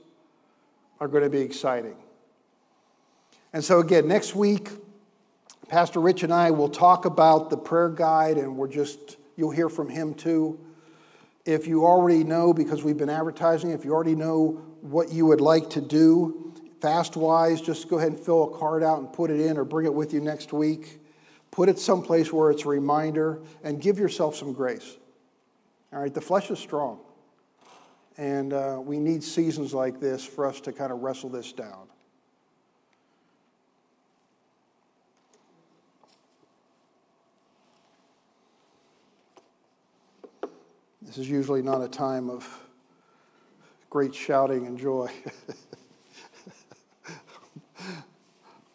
are 1.01 1.09
going 1.09 1.23
to 1.23 1.31
be 1.31 1.41
exciting. 1.41 1.97
And 3.53 3.65
so, 3.65 3.79
again, 3.79 4.09
next 4.09 4.35
week, 4.35 4.71
Pastor 5.69 6.01
Rich 6.01 6.23
and 6.23 6.33
I 6.33 6.51
will 6.51 6.69
talk 6.69 7.05
about 7.05 7.51
the 7.51 7.57
prayer 7.57 7.89
guide, 7.89 8.37
and 8.37 8.57
we're 8.57 8.69
just, 8.69 9.17
you'll 9.37 9.51
hear 9.51 9.69
from 9.69 9.89
him 9.89 10.15
too. 10.15 10.59
If 11.45 11.67
you 11.67 11.87
already 11.87 12.25
know, 12.25 12.53
because 12.53 12.83
we've 12.83 12.97
been 12.97 13.09
advertising, 13.09 13.71
if 13.71 13.85
you 13.85 13.93
already 13.93 14.15
know 14.15 14.61
what 14.81 15.13
you 15.13 15.27
would 15.27 15.41
like 15.41 15.71
to 15.71 15.81
do 15.81 16.49
fast 16.81 17.17
wise, 17.17 17.61
just 17.61 17.89
go 17.89 17.99
ahead 17.99 18.13
and 18.13 18.21
fill 18.21 18.55
a 18.55 18.59
card 18.59 18.83
out 18.83 18.99
and 18.99 19.13
put 19.13 19.31
it 19.31 19.41
in 19.41 19.57
or 19.59 19.65
bring 19.65 19.87
it 19.87 19.95
with 19.95 20.13
you 20.13 20.21
next 20.21 20.53
week. 20.53 21.01
Put 21.51 21.69
it 21.69 21.79
someplace 21.79 22.33
where 22.33 22.51
it's 22.51 22.65
a 22.65 22.69
reminder 22.69 23.41
and 23.65 23.81
give 23.81 23.99
yourself 23.99 24.37
some 24.37 24.53
grace. 24.53 24.97
All 25.93 26.01
right, 26.01 26.13
the 26.13 26.21
flesh 26.21 26.51
is 26.51 26.59
strong. 26.59 27.01
And 28.17 28.53
uh, 28.53 28.81
we 28.83 28.99
need 28.99 29.23
seasons 29.23 29.73
like 29.73 30.01
this 30.01 30.25
for 30.25 30.47
us 30.47 30.61
to 30.63 30.73
kind 30.73 30.93
of 30.93 31.01
wrestle 31.01 31.31
this 31.31 31.53
down. 31.53 31.89
This 41.03 41.17
is 41.17 41.31
usually 41.31 41.63
not 41.63 41.81
a 41.81 41.89
time 41.89 42.29
of 42.29 42.68
great 43.91 44.15
shouting 44.15 44.67
and 44.67 44.79
joy. 44.79 45.11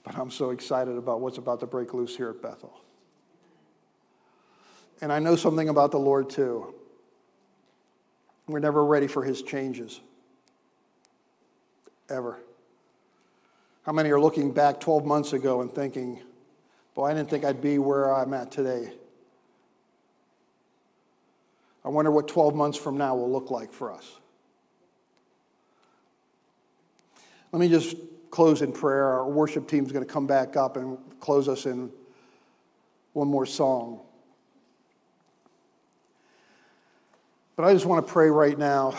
but 0.04 0.16
I'm 0.16 0.32
so 0.32 0.50
excited 0.50 0.98
about 0.98 1.22
what's 1.22 1.38
about 1.38 1.60
to 1.62 1.68
break 1.68 1.94
loose 1.94 2.16
here 2.16 2.30
at 2.30 2.42
Bethel. 2.42 2.80
And 5.02 5.12
I 5.12 5.20
know 5.20 5.36
something 5.36 5.70
about 5.70 5.92
the 5.92 6.00
Lord 6.00 6.30
too. 6.30 6.74
We're 8.48 8.60
never 8.60 8.86
ready 8.86 9.08
for 9.08 9.24
his 9.24 9.42
changes. 9.42 10.00
Ever. 12.10 12.40
How 13.86 13.92
many 13.92 14.12
are 14.12 14.20
looking 14.20 14.52
back 14.52 14.80
12 14.80 15.06
months 15.06 15.34
ago 15.34 15.62
and 15.62 15.72
thinking, 15.72 16.22
boy, 16.96 17.08
I 17.08 17.14
didn't 17.14 17.30
think 17.30 17.44
I'd 17.44 17.62
be 17.62 17.78
where 17.78 18.14
I'm 18.14 18.34
at 18.34 18.52
today? 18.52 18.94
I 21.86 21.90
wonder 21.90 22.12
what 22.12 22.28
12 22.28 22.56
months 22.56 22.78
from 22.78 22.98
now 22.98 23.16
will 23.16 23.32
look 23.32 23.52
like 23.52 23.74
for 23.74 23.92
us. 23.92 24.20
Let 27.54 27.60
me 27.60 27.70
just 27.70 27.96
close 28.32 28.64
in 28.64 28.72
prayer. 28.74 29.06
Our 29.06 29.30
worship 29.30 29.68
team 29.68 29.86
is 29.86 29.92
going 29.92 30.04
to 30.04 30.12
come 30.12 30.26
back 30.26 30.58
up 30.58 30.76
and 30.76 30.98
close 31.20 31.48
us 31.48 31.68
in 31.68 31.92
one 33.14 33.28
more 33.28 33.46
song. 33.46 34.02
But 37.56 37.66
I 37.66 37.74
just 37.74 37.86
want 37.86 38.08
to 38.08 38.12
pray 38.12 38.30
right 38.30 38.58
now, 38.58 38.98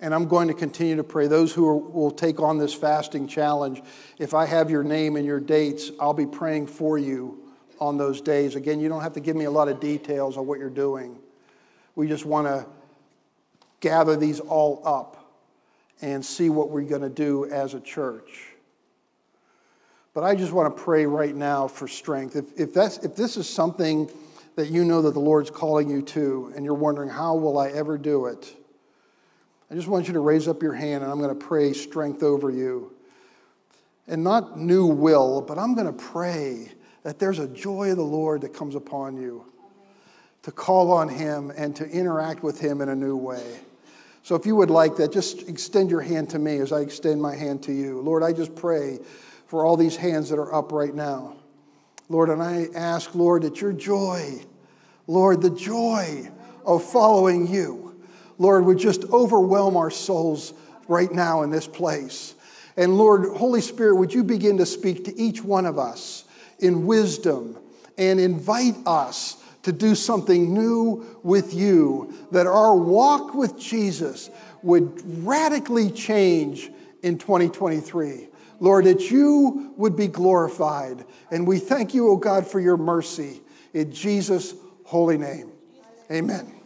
and 0.00 0.14
I'm 0.14 0.26
going 0.26 0.48
to 0.48 0.54
continue 0.54 0.96
to 0.96 1.04
pray. 1.04 1.26
Those 1.26 1.52
who 1.52 1.68
are, 1.68 1.76
will 1.76 2.10
take 2.10 2.40
on 2.40 2.56
this 2.56 2.72
fasting 2.72 3.28
challenge, 3.28 3.82
if 4.18 4.32
I 4.32 4.46
have 4.46 4.70
your 4.70 4.82
name 4.82 5.16
and 5.16 5.26
your 5.26 5.38
dates, 5.38 5.90
I'll 6.00 6.14
be 6.14 6.24
praying 6.24 6.68
for 6.68 6.96
you 6.96 7.52
on 7.78 7.98
those 7.98 8.22
days. 8.22 8.56
Again, 8.56 8.80
you 8.80 8.88
don't 8.88 9.02
have 9.02 9.12
to 9.12 9.20
give 9.20 9.36
me 9.36 9.44
a 9.44 9.50
lot 9.50 9.68
of 9.68 9.80
details 9.80 10.38
on 10.38 10.46
what 10.46 10.58
you're 10.58 10.70
doing. 10.70 11.18
We 11.94 12.08
just 12.08 12.24
want 12.24 12.46
to 12.46 12.64
gather 13.80 14.16
these 14.16 14.40
all 14.40 14.80
up 14.86 15.19
and 16.02 16.24
see 16.24 16.50
what 16.50 16.70
we're 16.70 16.82
going 16.82 17.02
to 17.02 17.08
do 17.08 17.46
as 17.46 17.74
a 17.74 17.80
church. 17.80 18.46
But 20.12 20.24
I 20.24 20.34
just 20.34 20.52
want 20.52 20.76
to 20.76 20.82
pray 20.82 21.06
right 21.06 21.34
now 21.34 21.68
for 21.68 21.86
strength. 21.86 22.36
If, 22.36 22.58
if, 22.58 22.74
that's, 22.74 22.98
if 22.98 23.14
this 23.14 23.36
is 23.36 23.48
something 23.48 24.10
that 24.56 24.68
you 24.68 24.84
know 24.84 25.02
that 25.02 25.12
the 25.12 25.20
Lord's 25.20 25.50
calling 25.50 25.88
you 25.88 26.02
to, 26.02 26.52
and 26.56 26.64
you're 26.64 26.74
wondering, 26.74 27.08
how 27.08 27.36
will 27.36 27.58
I 27.58 27.68
ever 27.68 27.96
do 27.96 28.26
it? 28.26 28.56
I 29.70 29.74
just 29.74 29.86
want 29.86 30.08
you 30.08 30.14
to 30.14 30.20
raise 30.20 30.48
up 30.48 30.62
your 30.62 30.72
hand, 30.72 31.04
and 31.04 31.12
I'm 31.12 31.18
going 31.18 31.36
to 31.38 31.46
pray 31.46 31.72
strength 31.72 32.24
over 32.24 32.50
you. 32.50 32.92
And 34.08 34.24
not 34.24 34.58
new 34.58 34.86
will, 34.86 35.40
but 35.40 35.58
I'm 35.58 35.74
going 35.74 35.86
to 35.86 35.92
pray 35.92 36.72
that 37.04 37.20
there's 37.20 37.38
a 37.38 37.46
joy 37.46 37.92
of 37.92 37.96
the 37.96 38.02
Lord 38.02 38.40
that 38.40 38.52
comes 38.52 38.74
upon 38.74 39.16
you 39.16 39.44
to 40.42 40.50
call 40.50 40.90
on 40.90 41.08
Him 41.08 41.52
and 41.56 41.76
to 41.76 41.88
interact 41.88 42.42
with 42.42 42.58
Him 42.58 42.80
in 42.80 42.88
a 42.88 42.96
new 42.96 43.16
way. 43.16 43.60
So 44.22 44.34
if 44.34 44.46
you 44.46 44.54
would 44.56 44.70
like 44.70 44.96
that, 44.96 45.12
just 45.12 45.48
extend 45.48 45.90
your 45.90 46.00
hand 46.00 46.30
to 46.30 46.38
me 46.38 46.58
as 46.58 46.72
I 46.72 46.80
extend 46.80 47.20
my 47.20 47.34
hand 47.34 47.62
to 47.64 47.72
you. 47.72 48.00
Lord, 48.00 48.22
I 48.22 48.32
just 48.32 48.54
pray 48.54 48.98
for 49.46 49.64
all 49.64 49.76
these 49.76 49.96
hands 49.96 50.28
that 50.30 50.38
are 50.38 50.54
up 50.54 50.72
right 50.72 50.94
now. 50.94 51.36
Lord, 52.08 52.28
and 52.28 52.42
I 52.42 52.66
ask, 52.74 53.14
Lord, 53.14 53.42
that 53.42 53.60
your 53.60 53.72
joy, 53.72 54.40
Lord, 55.06 55.42
the 55.42 55.50
joy 55.50 56.30
of 56.64 56.84
following 56.84 57.46
you, 57.46 58.02
Lord, 58.38 58.64
would 58.64 58.78
just 58.78 59.04
overwhelm 59.04 59.76
our 59.76 59.90
souls 59.90 60.52
right 60.88 61.10
now 61.10 61.42
in 61.42 61.50
this 61.50 61.66
place. 61.66 62.34
And 62.76 62.96
Lord, 62.96 63.36
Holy 63.36 63.60
Spirit, 63.60 63.96
would 63.96 64.12
you 64.12 64.24
begin 64.24 64.58
to 64.58 64.66
speak 64.66 65.04
to 65.04 65.18
each 65.18 65.42
one 65.42 65.66
of 65.66 65.78
us 65.78 66.24
in 66.58 66.86
wisdom 66.86 67.58
and 67.96 68.18
invite 68.18 68.76
us 68.86 69.39
to 69.62 69.72
do 69.72 69.94
something 69.94 70.54
new 70.54 71.18
with 71.22 71.54
you, 71.54 72.12
that 72.30 72.46
our 72.46 72.76
walk 72.76 73.34
with 73.34 73.58
Jesus 73.58 74.30
would 74.62 75.02
radically 75.24 75.90
change 75.90 76.70
in 77.02 77.18
2023. 77.18 78.28
Lord, 78.58 78.84
that 78.84 79.10
you 79.10 79.72
would 79.76 79.96
be 79.96 80.06
glorified. 80.06 81.04
And 81.30 81.46
we 81.46 81.58
thank 81.58 81.94
you, 81.94 82.10
O 82.10 82.16
God, 82.16 82.46
for 82.46 82.60
your 82.60 82.76
mercy. 82.76 83.40
In 83.72 83.90
Jesus' 83.90 84.54
holy 84.84 85.16
name. 85.16 85.52
Amen. 86.10 86.59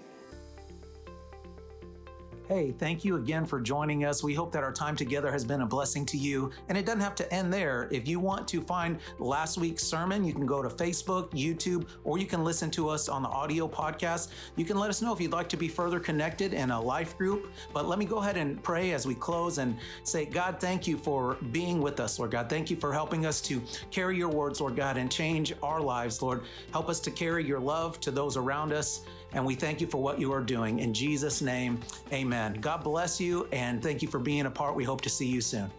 Hey, 2.55 2.71
thank 2.71 3.05
you 3.05 3.17
again 3.17 3.47
for 3.47 3.61
joining 3.61 4.05
us. 4.05 4.23
We 4.23 4.33
hope 4.33 4.53
that 4.53 4.63
our 4.63 4.71
time 4.71 4.95
together 4.95 5.33
has 5.33 5.45
been 5.45 5.63
a 5.63 5.67
blessing 5.67 6.07
to 6.07 6.17
you. 6.17 6.53
And 6.69 6.79
it 6.79 6.87
doesn't 6.87 7.01
have 7.01 7.17
to 7.17 7.35
end 7.35 7.53
there. 7.53 7.89
If 7.91 8.07
you 8.07 8.21
want 8.21 8.47
to 8.47 8.61
find 8.61 9.01
last 9.19 9.59
week's 9.59 9.83
sermon, 9.83 10.23
you 10.23 10.33
can 10.33 10.47
go 10.47 10.63
to 10.63 10.69
Facebook, 10.69 11.31
YouTube, 11.31 11.89
or 12.05 12.17
you 12.17 12.27
can 12.27 12.45
listen 12.45 12.71
to 12.71 12.89
us 12.89 13.09
on 13.09 13.25
the 13.25 13.29
audio 13.29 13.67
podcast. 13.67 14.29
You 14.55 14.65
can 14.65 14.79
let 14.79 14.89
us 14.89 15.03
know 15.03 15.13
if 15.13 15.21
you'd 15.21 15.33
like 15.33 15.49
to 15.49 15.57
be 15.57 15.67
further 15.67 15.99
connected 15.99 16.55
in 16.55 16.71
a 16.71 16.81
life 16.81 17.19
group. 17.19 17.53
But 17.73 17.89
let 17.89 17.99
me 17.99 18.05
go 18.05 18.19
ahead 18.19 18.37
and 18.37 18.63
pray 18.63 18.93
as 18.93 19.05
we 19.05 19.17
close 19.17 19.59
and 19.59 19.77
say, 20.05 20.25
God, 20.25 20.61
thank 20.61 20.87
you 20.87 20.97
for 20.97 21.37
being 21.51 21.81
with 21.81 21.99
us, 21.99 22.21
Lord 22.21 22.31
God. 22.31 22.49
Thank 22.49 22.71
you 22.71 22.77
for 22.77 22.93
helping 22.93 23.27
us 23.27 23.41
to 23.41 23.61
carry 23.91 24.17
your 24.17 24.29
words, 24.29 24.61
Lord 24.61 24.77
God, 24.77 24.97
and 24.97 25.11
change 25.11 25.53
our 25.61 25.81
lives, 25.81 26.23
Lord. 26.23 26.45
Help 26.71 26.89
us 26.89 27.01
to 27.01 27.11
carry 27.11 27.45
your 27.45 27.59
love 27.59 27.99
to 27.99 28.13
those 28.13 28.37
around 28.37 28.73
us. 28.73 29.01
And 29.35 29.45
we 29.45 29.55
thank 29.55 29.81
you 29.81 29.87
for 29.87 30.01
what 30.01 30.19
you 30.19 30.33
are 30.33 30.41
doing. 30.41 30.79
In 30.79 30.95
Jesus' 30.95 31.43
name, 31.43 31.81
amen. 32.13 32.55
God 32.61 32.83
bless 32.83 33.21
you 33.21 33.49
and 33.53 33.83
thank 33.83 34.01
you 34.01 34.09
for 34.09 34.19
being 34.19 34.47
a 34.47 34.51
part. 34.51 34.75
We 34.75 34.85
hope 34.85 35.01
to 35.03 35.11
see 35.11 35.27
you 35.27 35.41
soon. 35.41 35.71